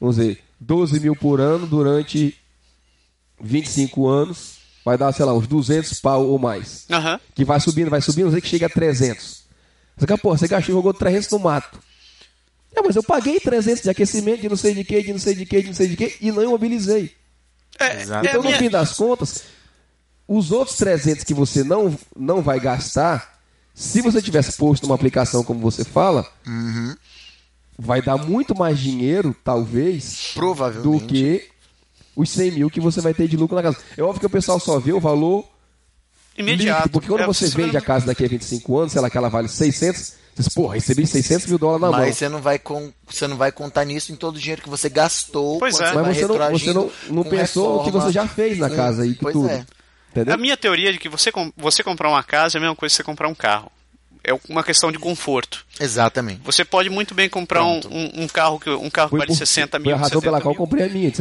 [0.00, 2.36] vamos dizer, 12 mil por ano durante
[3.40, 6.86] 25 anos, vai dar, sei lá, uns 200 pau ou mais.
[6.90, 7.20] Aham.
[7.34, 9.44] Que vai subindo, vai subindo, você que chega a 300.
[9.96, 11.78] Você fala, pô, você gastou, jogou 300 no mato.
[12.74, 15.34] É, mas eu paguei 300 de aquecimento, de não sei de que, de não sei
[15.34, 17.14] de que, de não sei de que, e não imobilizei.
[17.78, 18.26] É, Exato.
[18.26, 19.44] é Então, no minha- fim das contas,
[20.28, 23.35] os outros 300 que você não, não vai gastar,
[23.76, 26.26] se você tivesse posto uma aplicação como você fala,
[27.78, 31.00] vai dar muito mais dinheiro, talvez, Provavelmente.
[31.00, 31.46] do que
[32.16, 33.76] os 100 mil que você vai ter de lucro na casa.
[33.96, 35.44] É óbvio que o pessoal só vê o valor
[36.38, 36.78] imediato.
[36.78, 39.18] líquido, porque quando É, você vende a casa daqui a 25 anos, sei lá, que
[39.18, 42.00] ela vale 600, você diz, porra, recebi 600 mil dólares na mão.
[42.00, 44.70] Mas você não, vai com, você não vai contar nisso em todo o dinheiro que
[44.70, 45.58] você gastou.
[45.58, 45.92] Pois é.
[45.92, 49.02] vai Mas você não, você não, não pensou o que você já fez na casa
[49.20, 49.48] Pois tudo.
[49.50, 49.66] é.
[50.20, 50.34] Entendeu?
[50.34, 52.92] A minha teoria é de que você, você comprar uma casa é a mesma coisa
[52.92, 53.70] que você comprar um carro.
[54.28, 55.64] É uma questão de conforto.
[55.78, 56.40] Exatamente.
[56.42, 59.36] Você pode muito bem comprar um, um, um carro que um carro Foi, vale por-
[59.36, 60.66] 60 foi mil, a razão 70 pela qual eu mil.
[60.66, 61.12] comprei a minha.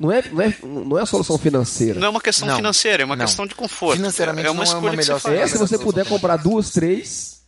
[0.00, 2.00] Não é, não, é, não é a solução financeira.
[2.00, 2.56] Não é uma questão Não.
[2.56, 3.26] financeira, é uma Não.
[3.26, 3.96] questão de conforto.
[3.96, 5.36] Financeiramente é uma não é uma escolha que melhor você.
[5.36, 7.42] É se você puder comprar duas, três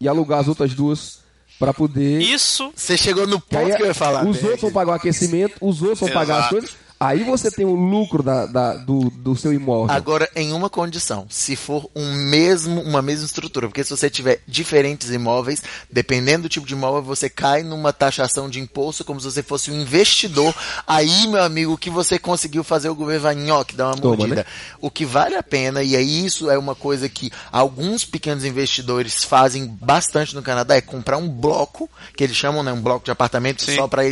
[0.00, 1.18] e alugar as outras duas
[1.58, 2.20] para poder.
[2.20, 4.24] Isso Você chegou no ponto aí que eu ia falar.
[4.26, 6.70] os outros vão pagar o aquecimento, os outros vão pagar as coisas.
[7.04, 9.94] Aí você tem o lucro da, da- do, do seu imóvel.
[9.94, 14.40] Agora, em uma condição, se for um mesmo, uma mesma estrutura, porque se você tiver
[14.46, 19.30] diferentes imóveis, dependendo do tipo de imóvel, você cai numa taxação de imposto como se
[19.30, 20.54] você fosse um investidor.
[20.86, 24.16] Aí, meu amigo, o que você conseguiu fazer, o governo vai nhoque, dar uma Toma,
[24.16, 24.36] mordida.
[24.36, 24.44] né?
[24.80, 29.24] O que vale a pena, e aí isso é uma coisa que alguns pequenos investidores
[29.24, 33.10] fazem bastante no Canadá, é comprar um bloco, que eles chamam, né, um bloco de
[33.10, 33.74] apartamento, Sim.
[33.76, 34.02] só para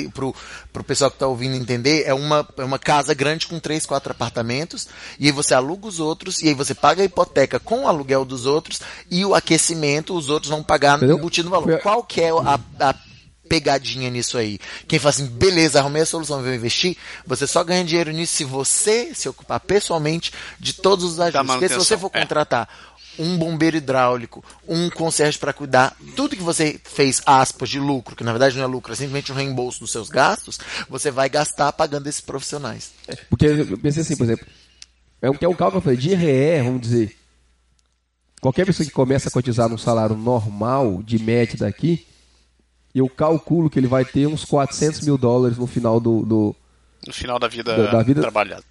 [0.73, 3.87] pro, pro pessoal que está ouvindo entender, é uma, é uma casa grande com três,
[3.87, 7.85] quatro apartamentos, e aí você aluga os outros, e aí você paga a hipoteca com
[7.85, 11.18] o aluguel dos outros, e o aquecimento os outros vão pagar Entendeu?
[11.18, 11.81] embutido no valor.
[11.81, 12.95] Qual que é a, a
[13.49, 14.59] pegadinha nisso aí?
[14.87, 16.97] Quem fala assim, beleza, arrumei a solução, vou investir,
[17.27, 21.51] você só ganha dinheiro nisso se você se ocupar pessoalmente de todos os ajustes.
[21.51, 22.21] Porque se você for é.
[22.21, 22.68] contratar
[23.21, 28.25] um bombeiro hidráulico, um concierge para cuidar, tudo que você fez, aspas, de lucro, que
[28.25, 30.59] na verdade não é lucro, é simplesmente um reembolso dos seus gastos,
[30.89, 32.93] você vai gastar pagando esses profissionais.
[33.29, 34.47] Porque eu pensei assim, por exemplo,
[35.21, 37.16] é um, que é um cálculo, eu falei, de RE, vamos dizer,
[38.41, 42.07] qualquer pessoa que começa a cotizar num salário normal, de média daqui,
[42.95, 46.23] eu calculo que ele vai ter uns 400 mil dólares no final do...
[46.25, 46.57] do
[47.07, 48.64] no final da vida, Da- da vida- trabalhada.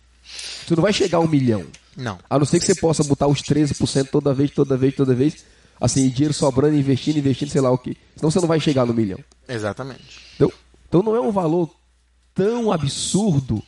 [0.68, 1.66] Você não vai chegar a um milhão.
[1.98, 2.18] Não.
[2.30, 5.44] A não ser que você possa botar os 13% toda vez, toda vez, toda vez,
[5.82, 7.98] assim, dinheiro sobrando, investindo, investindo, sei lá o que.
[8.16, 9.20] Senão você não vai chegar no milhão.
[9.48, 10.20] Exatamente.
[10.36, 10.52] Então,
[10.88, 11.70] então não é um valor
[12.34, 13.62] tão absurdo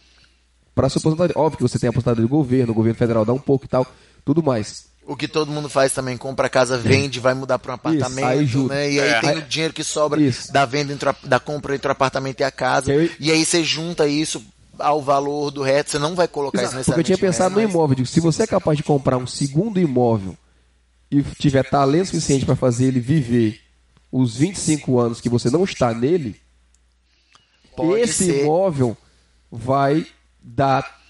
[0.74, 1.36] para a sua aposentadoria.
[1.42, 3.68] Óbvio que você tem a aposentadoria do governo, o governo federal dá um pouco e
[3.68, 3.86] tal,
[4.24, 4.90] tudo mais.
[5.06, 8.26] O que todo mundo faz também, compra a casa, vende, vai mudar para um apartamento,
[8.28, 8.76] aí junta.
[8.76, 8.92] né?
[8.92, 9.20] E aí É.
[9.20, 10.54] tem o dinheiro que sobra Isso.
[10.54, 12.94] da venda entre a- da compra entre o apartamento e a casa.
[13.20, 14.42] E aí você junta isso
[14.82, 17.62] ao valor do reto, você não vai colocar isso Porque eu tinha necessariamente pensado no
[17.62, 17.96] imóvel.
[17.96, 20.38] Digo, se você é capaz de comprar um segundo imóvel
[21.10, 23.60] e tiver talento suficiente para fazer ele viver
[24.12, 26.40] os 25 anos que você não está nele,
[27.76, 28.44] Pode esse ser.
[28.44, 28.98] imóvel
[29.52, 30.06] vai
[30.42, 31.02] dar,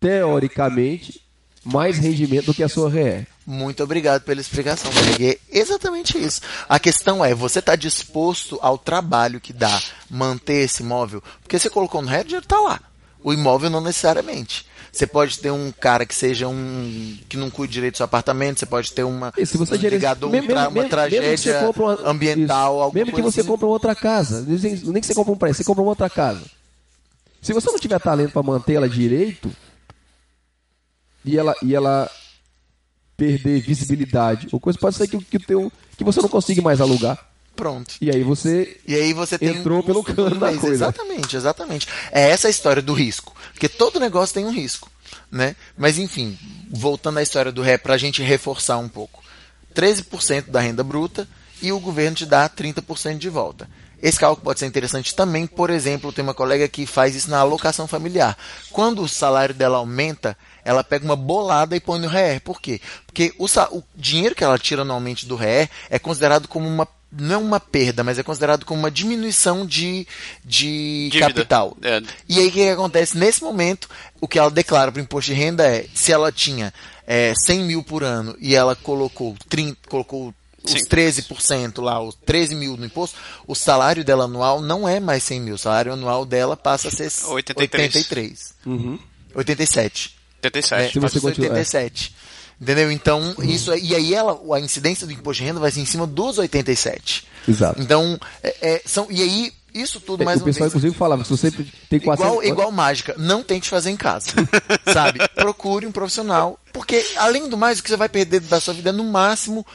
[0.00, 1.20] teoricamente,
[1.64, 3.26] mais rendimento do que a sua RE.
[3.46, 4.90] Muito obrigado pela explicação.
[5.20, 6.40] É exatamente isso.
[6.68, 11.22] A questão é, você está disposto ao trabalho que dá manter esse imóvel?
[11.42, 12.80] Porque você colocou no reto, o dinheiro está lá.
[13.24, 14.66] O imóvel não necessariamente.
[14.92, 17.18] Você pode ter um cara que seja um.
[17.28, 19.78] que não cuide direito do seu apartamento, você pode ter uma, E se você um
[19.78, 22.94] ligador, um mesmo- mesmo- uma mesmo tragédia compra uma- ambiental, isso.
[22.94, 23.48] Mesmo que você assim.
[23.48, 26.42] compre uma outra casa, nem que você compre um prédio, você compra uma outra casa.
[27.42, 29.50] Se você não tiver talento para manter ela direito
[31.24, 32.08] e ela e ela
[33.16, 36.80] perder visibilidade ou coisa pode ser que, o- que teu que você não consiga mais
[36.80, 37.18] alugar
[37.54, 37.94] Pronto.
[38.00, 40.74] e aí você E aí você Entrou um pelo cano da coisa.
[40.74, 41.88] Exatamente, exatamente.
[42.10, 43.34] É essa a história do risco.
[43.52, 44.90] Porque todo negócio tem um risco.
[45.30, 45.56] Né?
[45.76, 46.38] Mas enfim,
[46.70, 49.22] voltando à história do ré, para a gente reforçar um pouco.
[49.74, 51.28] 13% da renda bruta
[51.60, 53.68] e o governo te dá 30% de volta.
[54.04, 57.38] Esse cálculo pode ser interessante também, por exemplo, tem uma colega que faz isso na
[57.38, 58.36] alocação familiar.
[58.70, 62.42] Quando o salário dela aumenta, ela pega uma bolada e põe no REER.
[62.42, 62.82] Por quê?
[63.06, 66.86] Porque o, o dinheiro que ela tira anualmente do REER é considerado como uma
[67.18, 70.06] não é uma perda, mas é considerado como uma diminuição de,
[70.44, 71.76] de capital.
[71.82, 72.02] É.
[72.28, 73.16] E aí o que acontece?
[73.16, 73.88] Nesse momento,
[74.20, 76.72] o que ela declara para o imposto de renda é, se ela tinha
[77.06, 80.34] é, 100 mil por ano e ela colocou, 30, colocou
[80.64, 85.22] os 13% lá, os 13 mil no imposto, o salário dela anual não é mais
[85.22, 85.54] 100 mil.
[85.56, 87.94] O salário anual dela passa a ser 83.
[87.94, 88.54] 83.
[88.64, 88.98] Uhum.
[89.34, 90.16] 87.
[90.42, 90.88] 87.
[90.88, 92.14] É, Se você 87.
[92.60, 92.90] Entendeu?
[92.90, 93.44] Então, uhum.
[93.44, 96.38] isso e aí ela, a incidência do imposto de renda vai ser em cima dos
[96.38, 97.26] 87.
[97.48, 97.80] Exato.
[97.80, 101.24] Então, é, é, são, e aí, isso tudo é, mais O pessoal, vez, inclusive, falava,
[101.24, 102.20] se você tem 400...
[102.20, 104.30] Igual, igual mágica, não tente fazer em casa,
[104.92, 105.18] sabe?
[105.34, 108.90] Procure um profissional, porque, além do mais, o que você vai perder da sua vida
[108.90, 109.66] é, no máximo,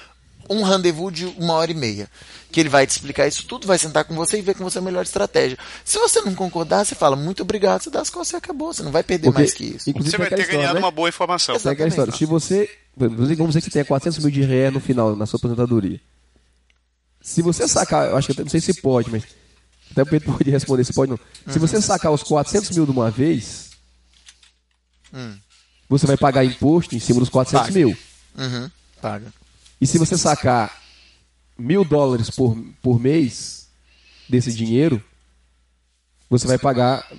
[0.50, 2.10] um rendezvous de uma hora e meia.
[2.52, 4.80] Que ele vai te explicar isso tudo, vai sentar com você e ver com você
[4.80, 5.58] a melhor estratégia.
[5.86, 8.74] Se você não concordar, você fala muito obrigado, você dá as costas e acabou.
[8.74, 9.92] Você não vai perder Porque, mais que isso.
[9.94, 10.80] Você vai ter ganhado né?
[10.80, 11.56] uma boa informação.
[11.56, 12.14] É aquela história.
[12.14, 12.70] Se você.
[12.98, 16.02] Vamos dizer que você tenha 400 mil de ré no final, na sua aposentadoria.
[17.22, 19.24] Se você sacar, eu acho que não sei se pode, mas.
[19.92, 21.20] Até o Pedro pode responder se pode não.
[21.48, 21.68] Se uhum.
[21.68, 23.72] você sacar os 400 mil de uma vez,
[25.14, 25.36] hum.
[25.88, 27.80] você vai pagar imposto em cima dos 400 Paga.
[27.80, 27.98] mil.
[28.38, 28.70] Uhum.
[29.02, 29.34] Paga.
[29.80, 30.78] E se você sacar
[31.58, 33.68] mil dólares por, por mês
[34.28, 35.04] desse dinheiro,
[36.30, 37.10] você vai pagar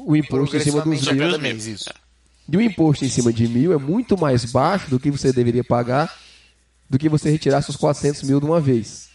[0.00, 1.98] o imposto em cima dos mil.
[2.48, 5.64] E o imposto em cima de mil é muito mais baixo do que você deveria
[5.64, 6.12] pagar
[6.92, 9.08] do que você retirar seus 400 mil de uma vez.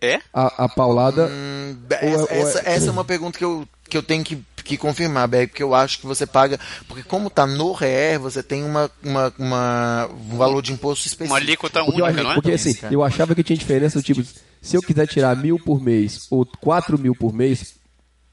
[0.00, 0.20] É?
[0.32, 1.26] A, a paulada.
[1.26, 4.40] Hum, essa, ou, é, essa, essa, é uma pergunta que eu, que eu tenho que
[4.64, 6.58] que confirmar, Berg, porque eu acho que você paga.
[6.88, 11.34] Porque como está no REER, você tem uma, uma, uma, um valor de imposto específico.
[11.34, 12.34] Uma alíquota única, porque, não é?
[12.34, 14.24] Porque assim, eu achava que tinha diferença do tipo,
[14.60, 17.74] se eu quiser tirar mil por mês ou quatro mil por mês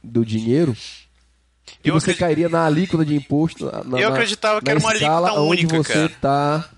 [0.01, 0.75] do dinheiro,
[1.83, 2.19] que eu você acredit...
[2.19, 3.69] cairia na alíquota de imposto.
[3.85, 6.69] Na, eu acreditava que era uma alíquota única, onde você está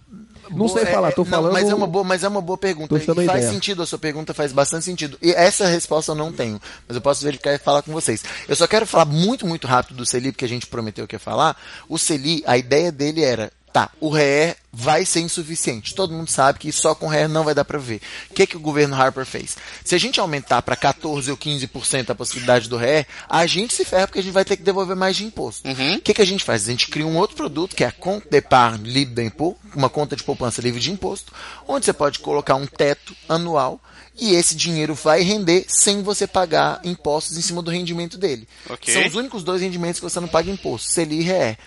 [0.51, 1.53] não sei falar, tô falando.
[1.53, 2.99] Não, mas é uma boa, mas é uma boa pergunta.
[2.99, 3.49] faz ideia.
[3.49, 5.17] sentido, a sua pergunta faz bastante sentido.
[5.21, 8.23] E essa resposta eu não tenho, mas eu posso verificar e falar com vocês.
[8.47, 11.19] Eu só quero falar muito, muito rápido do CELI, porque a gente prometeu que ia
[11.19, 11.55] falar.
[11.87, 15.95] O CELI, a ideia dele era Tá, o REER vai ser insuficiente.
[15.95, 17.99] Todo mundo sabe que só com REER não vai dar para ver.
[18.29, 19.57] O que, que o governo Harper fez?
[19.83, 23.83] Se a gente aumentar para 14 ou 15% a possibilidade do REER, a gente se
[23.83, 25.67] ferra porque a gente vai ter que devolver mais de imposto.
[25.67, 25.95] Uhum.
[25.95, 26.67] O que, que a gente faz?
[26.67, 30.15] A gente cria um outro produto, que é a conta d'épargne livre d'impôt, uma conta
[30.15, 31.33] de poupança livre de imposto,
[31.67, 33.81] onde você pode colocar um teto anual
[34.19, 38.47] e esse dinheiro vai render sem você pagar impostos em cima do rendimento dele.
[38.69, 38.93] Okay.
[38.93, 41.57] São os únicos dois rendimentos que você não paga imposto, CELI e REER.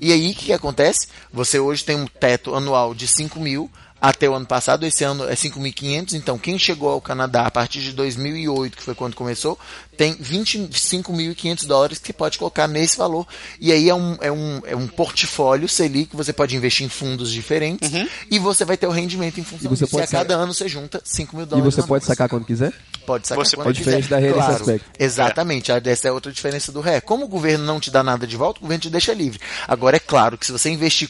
[0.00, 1.08] E aí, o que, acontece?
[1.32, 3.70] Você hoje tem um teto anual de 5 mil,
[4.08, 7.80] até o ano passado, esse ano é 5.500, então quem chegou ao Canadá a partir
[7.80, 9.58] de 2008, que foi quando começou,
[9.96, 13.26] tem 25.500 dólares que pode colocar nesse valor.
[13.60, 16.88] E aí é um, é um, é um portfólio Selic que você pode investir em
[16.88, 18.08] fundos diferentes uhum.
[18.30, 19.96] e você vai ter o rendimento em função e você disso.
[19.96, 21.74] Pode e a cada ano você junta 5 mil dólares.
[21.74, 22.72] E você pode sacar quando quiser?
[23.04, 24.02] Pode sacar você quando pode quiser.
[24.02, 24.90] da rede claro, aspecto.
[25.00, 25.82] Exatamente, é.
[25.84, 27.00] essa é outra diferença do ré.
[27.00, 29.40] Como o governo não te dá nada de volta, o governo te deixa livre.
[29.66, 31.08] Agora é claro que se você investir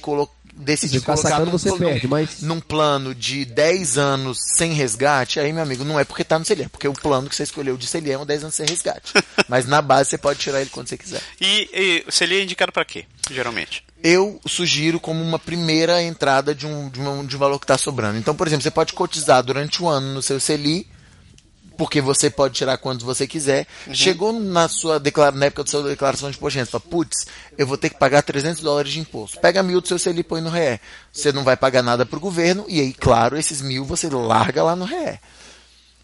[0.57, 2.43] decidir colocar sacando, num, você num, perde, mas...
[2.43, 6.45] num plano de 10 anos sem resgate, aí, meu amigo, não é porque tá no
[6.45, 8.67] CELI, é porque o plano que você escolheu de CELI é um 10 anos sem
[8.67, 9.13] resgate.
[9.49, 11.21] mas na base você pode tirar ele quando você quiser.
[11.41, 13.85] E, e o CELI é indicado para quê, geralmente?
[14.03, 17.77] eu sugiro como uma primeira entrada de um, de um, de um valor que está
[17.77, 18.19] sobrando.
[18.19, 20.87] Então, por exemplo, você pode cotizar durante o ano no seu CELI
[21.77, 23.67] porque você pode tirar quantos você quiser.
[23.87, 23.95] Uhum.
[23.95, 25.01] Chegou na sua
[25.35, 28.63] na época da sua declaração de imposto fala, putz, eu vou ter que pagar 300
[28.63, 29.39] dólares de imposto.
[29.41, 30.81] Pega mil do seu CELI e põe no RE.
[31.13, 34.63] Você não vai pagar nada para o governo e aí, claro, esses mil você larga
[34.63, 35.19] lá no RE.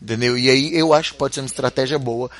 [0.01, 0.37] Entendeu?
[0.37, 2.31] E aí eu acho que pode ser uma estratégia boa.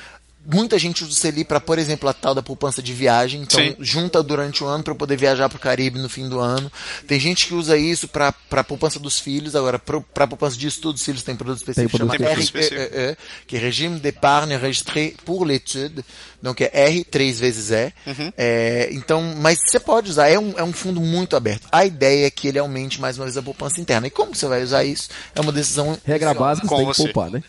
[0.45, 3.41] Muita gente usa o CELI para, por exemplo, a tal da poupança de viagem.
[3.41, 3.75] Então, Sim.
[3.79, 6.71] junta durante o ano para poder viajar para o Caribe no fim do ano.
[7.07, 9.55] Tem gente que usa isso para a poupança dos filhos.
[9.55, 13.17] Agora, para a poupança de estudo dos filhos, tem produto específico tem chamado REE,
[13.47, 16.03] que é Regime d'épargne registré pour l'étude.
[16.39, 17.93] Então, que é R três vezes E.
[18.05, 18.33] Uhum.
[18.37, 20.27] É, então, mas você pode usar.
[20.27, 21.67] É um, é um fundo muito aberto.
[21.71, 24.07] A ideia é que ele aumente mais uma vez a poupança interna.
[24.07, 25.07] E como você vai usar isso?
[25.33, 25.97] É uma decisão.
[26.03, 27.41] Regra básica, você tem que poupar, né?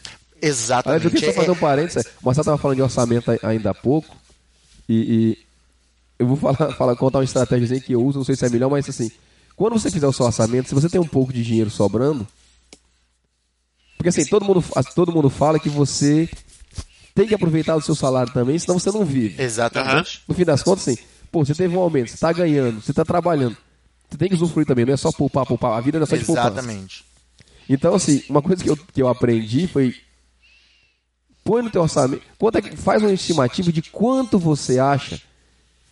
[0.46, 0.88] Exatamente.
[0.88, 2.06] Aliás, eu queria só fazer um parênteses.
[2.20, 4.14] O Marcelo estava falando de orçamento ainda há pouco.
[4.88, 5.38] E, e
[6.18, 8.70] eu vou falar, falar, contar uma estratégia que eu uso, não sei se é melhor,
[8.70, 9.10] mas assim,
[9.56, 12.26] quando você fizer o seu orçamento, se você tem um pouco de dinheiro sobrando,
[13.96, 14.62] porque assim, todo mundo,
[14.94, 16.28] todo mundo fala que você
[17.14, 19.42] tem que aproveitar o seu salário também, senão você não vive.
[19.42, 20.22] Exatamente.
[20.28, 20.98] No fim das contas, assim,
[21.32, 23.56] pô, você teve um aumento, você está ganhando, você está trabalhando.
[24.10, 25.78] Você tem que usufruir também, não é só poupar, poupar.
[25.78, 26.52] A vida não é só de poupar.
[26.52, 27.04] Exatamente.
[27.68, 29.94] Então, assim, uma coisa que eu, que eu aprendi foi
[31.44, 35.20] põe no teu orçamento, quanto é que, faz uma estimativa de quanto você acha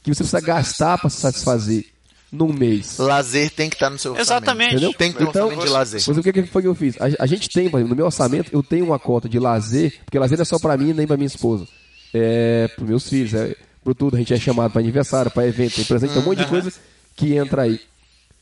[0.02, 1.84] que você precisa gastar para se satisfazer
[2.32, 2.96] num mês.
[2.96, 4.26] Lazer tem que estar no seu orçamento.
[4.26, 4.70] Exatamente.
[4.72, 4.94] Entendeu?
[4.94, 6.02] Tem que ter um Então, orçamento de lazer.
[6.08, 6.96] Mas o que, que foi que eu fiz?
[6.98, 10.00] A, a gente tem, por exemplo, no meu orçamento, eu tenho uma cota de lazer,
[10.04, 11.68] porque lazer não é só pra mim nem pra minha esposa.
[12.14, 14.16] É pros meus filhos, é pro tudo.
[14.16, 16.72] A gente é chamado pra aniversário, pra evento, tem presente, tem um monte de coisa
[17.14, 17.78] que entra aí.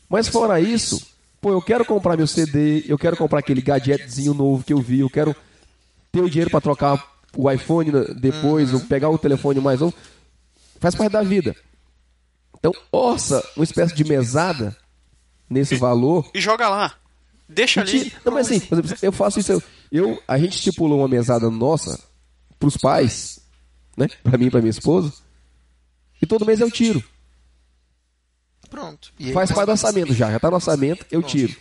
[0.08, 1.04] Mas fora isso,
[1.40, 5.00] pô, eu quero comprar meu CD, eu quero comprar aquele gadgetzinho novo que eu vi,
[5.00, 5.34] eu quero
[6.12, 7.02] ter o dinheiro pra trocar
[7.36, 7.90] o iPhone
[8.20, 9.94] depois, ou pegar o telefone mais novo.
[10.80, 11.54] Faz parte da vida.
[12.58, 14.76] Então, orça uma espécie de mesada
[15.48, 16.94] nesse valor E joga lá.
[17.48, 18.12] Deixa ali.
[18.24, 18.62] Não, mas assim,
[19.02, 19.52] eu faço isso.
[19.52, 21.98] Eu, eu- a gente estipulou uma mesada nossa
[22.58, 23.40] pros pais,
[23.96, 24.08] né?
[24.22, 25.12] Pra mim e pra minha esposa.
[26.22, 27.02] E todo mês eu tiro.
[28.68, 29.12] Pronto.
[29.18, 30.30] E aí, Faz parte do orçamento já.
[30.30, 31.56] Já tá no orçamento, eu tiro.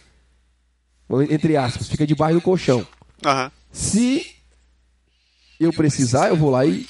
[1.30, 2.86] Entre aspas, fica debaixo do colchão.
[3.26, 3.52] Aham.
[3.72, 4.36] Se
[5.60, 6.88] eu precisar, eu vou lá e,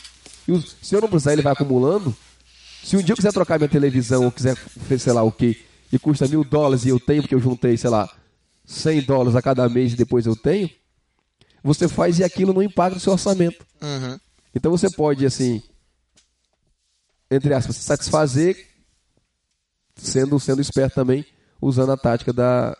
[0.48, 2.16] e os- se eu não precisar, ele vai acumulando.
[2.84, 4.56] Se um dia eu quiser trocar minha televisão ou quiser,
[4.98, 5.60] sei lá o que,
[5.92, 8.10] e custa mil dólares e eu tenho, porque eu juntei, sei lá,
[8.66, 10.70] 100 dólares a cada mês e depois eu tenho,
[11.64, 13.66] você faz e aquilo não impacta o seu orçamento.
[13.82, 14.20] Uhum.
[14.56, 15.62] Então você pode, assim,
[17.30, 18.68] entre aspas, satisfazer
[19.96, 21.26] sendo, sendo esperto também,
[21.62, 22.78] usando a tática da,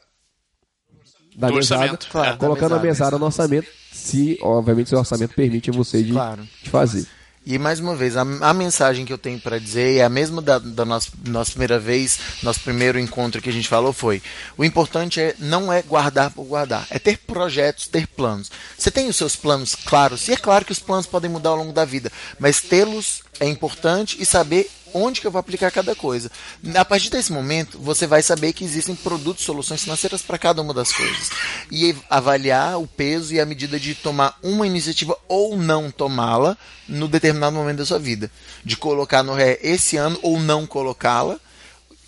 [1.40, 2.34] da Do mesada, orçamento, claro.
[2.34, 2.38] é.
[2.38, 3.06] colocando a Da mesada.
[3.06, 6.46] mesada no orçamento, se, obviamente, seu orçamento permite a você de, Claro.
[6.62, 7.08] de fazer.
[7.46, 10.42] E mais uma vez, a, a mensagem que eu tenho para dizer é a mesma
[10.42, 14.22] da, da nossa, nossa primeira vez, nosso primeiro encontro que a gente falou foi:
[14.58, 18.52] o importante é não é guardar por guardar, é ter projetos, ter planos.
[18.78, 21.56] Você tem os seus planos claros, e é claro que os planos podem mudar ao
[21.56, 25.96] longo da vida, mas tê-los é importante e saber onde que eu vou aplicar cada
[25.96, 26.32] coisa.
[26.76, 30.74] A partir desse momento, você vai saber que existem produtos, soluções financeiras para cada uma
[30.74, 31.30] das coisas.
[31.72, 37.08] E avaliar o peso e a medida de tomar uma iniciativa ou não tomá-la no
[37.08, 38.32] determinado momento da sua vida.
[38.64, 41.40] De colocar no ré esse ano ou não colocá-la,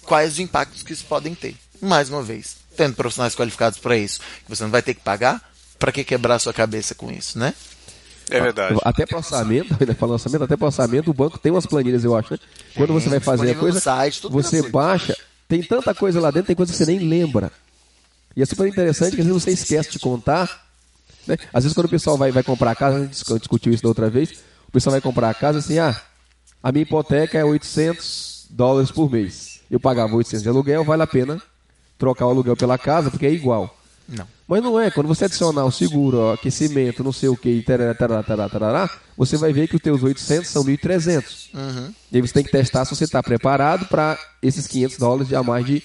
[0.03, 1.55] quais os impactos que isso podem ter.
[1.81, 5.41] Mais uma vez, tendo profissionais qualificados para isso, que você não vai ter que pagar,
[5.79, 7.53] para que quebrar sua cabeça com isso, né?
[8.31, 8.79] É verdade.
[8.83, 12.15] Até para orçamento, ainda falando orçamento, até para orçamento, o banco tem umas planilhas, eu
[12.15, 12.39] acho, né?
[12.75, 15.15] Quando você vai fazer a coisa, site, você baixa,
[15.47, 17.51] tem tanta coisa lá dentro, tem coisa que você nem lembra.
[18.35, 20.65] E é super interessante que às vezes você esquece de contar.
[21.27, 21.37] Né?
[21.53, 23.83] Às vezes quando o pessoal vai, vai comprar a casa, a gente discu- discutiu isso
[23.83, 24.31] da outra vez,
[24.67, 25.99] o pessoal vai comprar a casa assim, ah,
[26.63, 29.59] a minha hipoteca é 800 dólares por mês.
[29.69, 31.41] Eu pagava 800 de aluguel, vale a pena
[31.97, 33.77] trocar o aluguel pela casa, porque é igual.
[34.07, 34.27] Não.
[34.51, 37.95] Mas não é, quando você adicionar o seguro, o aquecimento, não sei o que, tarará,
[37.95, 41.53] tarará, tarará, tarará, você vai ver que os teus 800 são 1.300.
[41.53, 41.93] Uhum.
[42.11, 45.41] E aí você tem que testar se você está preparado para esses 500 dólares a
[45.41, 45.81] mais de,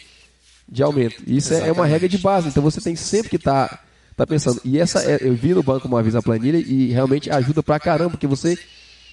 [0.69, 1.23] de aumento.
[1.29, 3.87] Isso é, é uma regra de base, então você tem sempre que estar
[4.17, 4.61] tá pensando.
[4.65, 7.79] E essa, é- eu vi no banco uma vez a planilha e realmente ajuda pra
[7.79, 8.59] caramba, porque você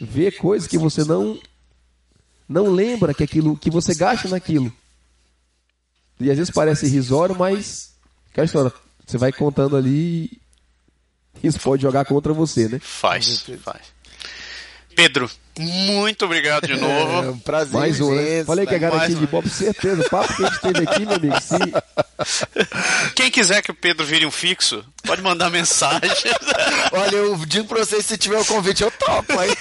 [0.01, 1.39] vê coisas que você não
[2.49, 4.73] não lembra que aquilo que você gasta naquilo.
[6.19, 7.93] E às vezes parece irrisório, mas
[8.31, 8.73] aquela história,
[9.05, 10.31] você vai contando ali
[11.41, 12.79] e isso pode jogar contra você, né?
[12.81, 13.81] Faz, faz.
[14.95, 17.31] Pedro, muito obrigado de É novo.
[17.31, 17.73] um prazer.
[17.79, 18.43] Mais um, né?
[18.43, 20.01] Falei que é garantia mais de pop, certeza.
[20.03, 21.57] O papo que a gente teve aqui, meu amigo, se,
[23.15, 26.09] Quem quiser que o Pedro vire um fixo, pode mandar mensagem.
[26.93, 29.55] Olha, eu digo pra vocês, se tiver o convite, eu topo, hein?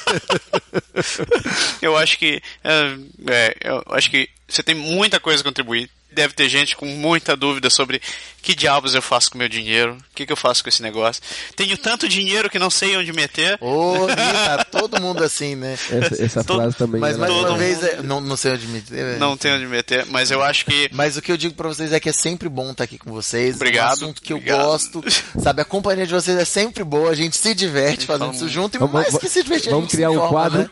[1.81, 2.97] Eu acho que é,
[3.29, 5.91] é, eu acho que você tem muita coisa a contribuir.
[6.15, 8.01] Deve ter gente com muita dúvida sobre
[8.43, 11.23] que diabos eu faço com meu dinheiro, o que, que eu faço com esse negócio.
[11.55, 13.57] Tenho tanto dinheiro que não sei onde meter.
[13.61, 15.75] Ô, tá todo mundo assim, né?
[15.75, 17.01] essa, essa Todo- frase também.
[17.01, 19.19] Mas ela- mais uma vez, é, não, não sei onde me dizer.
[19.19, 21.93] Não tenho onde meter, mas eu acho que Mas o que eu digo pra vocês
[21.93, 23.53] é que é sempre bom estar aqui com vocês.
[23.53, 24.59] É Obrigado, um assunto que obrigado.
[24.61, 25.05] eu gosto.
[25.41, 28.49] Sabe, a companhia de vocês é sempre boa, a gente se diverte fazendo fala isso
[28.49, 30.59] junto e Vamos, mais que se divertir, a vamos gente criar se um informa, quadro.
[30.63, 30.71] né?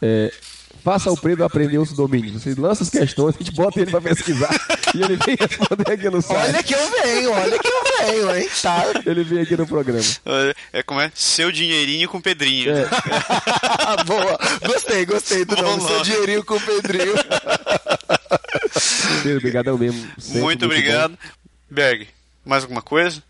[0.00, 0.32] é,
[0.82, 2.42] faça o Pedro aprender os domínios.
[2.42, 4.50] Você lança as questões, a gente bota ele para pesquisar
[4.94, 6.48] e ele vem responder aqui no site.
[6.48, 8.48] Olha que eu venho, olha que eu venho, hein?
[8.60, 8.84] Tá.
[9.06, 10.02] Ele vem aqui no programa.
[10.72, 12.70] é como é seu dinheirinho com Pedrinho.
[12.70, 12.86] É.
[14.04, 14.38] Boa.
[14.66, 15.88] Gostei, gostei do Vamos nome.
[15.88, 17.14] Seu dinheirinho com o Pedrinho.
[19.22, 20.08] Pedro, obrigadão mesmo.
[20.18, 21.18] Sempre muito obrigado.
[21.70, 22.08] Berg,
[22.44, 23.22] mais alguma coisa?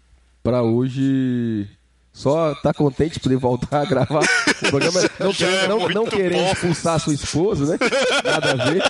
[0.42, 1.68] Para hoje,
[2.12, 5.00] só tá contente de poder voltar a gravar o programa.
[5.18, 7.78] Não, é querendo- não, não querendo expulsar sua esposa, né?
[8.24, 8.82] Nada a ver.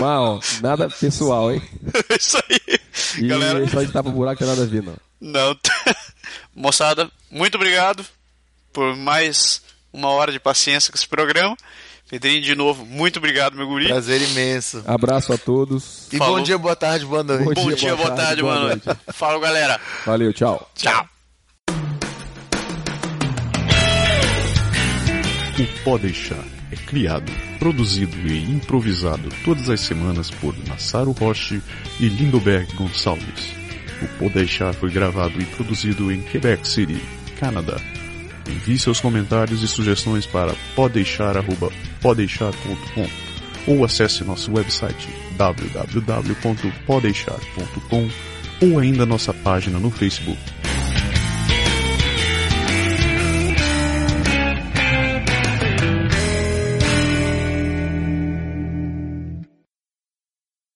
[0.00, 1.62] Mal, nada pessoal, hein?
[2.18, 2.78] Isso aí.
[3.18, 4.96] E Galera, só de tapa buraco tem nada a ver, não.
[5.20, 5.56] não.
[6.54, 8.04] Moçada, muito obrigado
[8.72, 9.62] por mais
[9.92, 11.56] uma hora de paciência com esse programa.
[12.10, 13.86] Pedrinho, de novo, muito obrigado, meu guri.
[13.88, 14.82] Prazer imenso.
[14.86, 16.08] Abraço a todos.
[16.12, 16.36] E Falou.
[16.38, 17.44] bom dia, boa tarde, boa noite.
[17.44, 18.86] Bom Bom dia, dia, boa boa tarde, tarde, boa boa noite.
[18.86, 19.00] noite.
[19.12, 19.80] Fala, galera.
[20.04, 20.70] Valeu, tchau.
[20.74, 21.08] Tchau.
[25.58, 31.60] O Pode Deixar é criado, produzido e improvisado todas as semanas por Massaro Roche
[32.00, 33.52] e Lindoberg Gonçalves.
[34.00, 36.98] O Pode Deixar foi gravado e produzido em Quebec City,
[37.38, 37.76] Canadá.
[38.48, 43.06] Envie seus comentários e sugestões para podeixar.podeixar.com
[43.66, 48.08] ou acesse nosso website www.podeixar.com
[48.62, 50.40] ou ainda nossa página no Facebook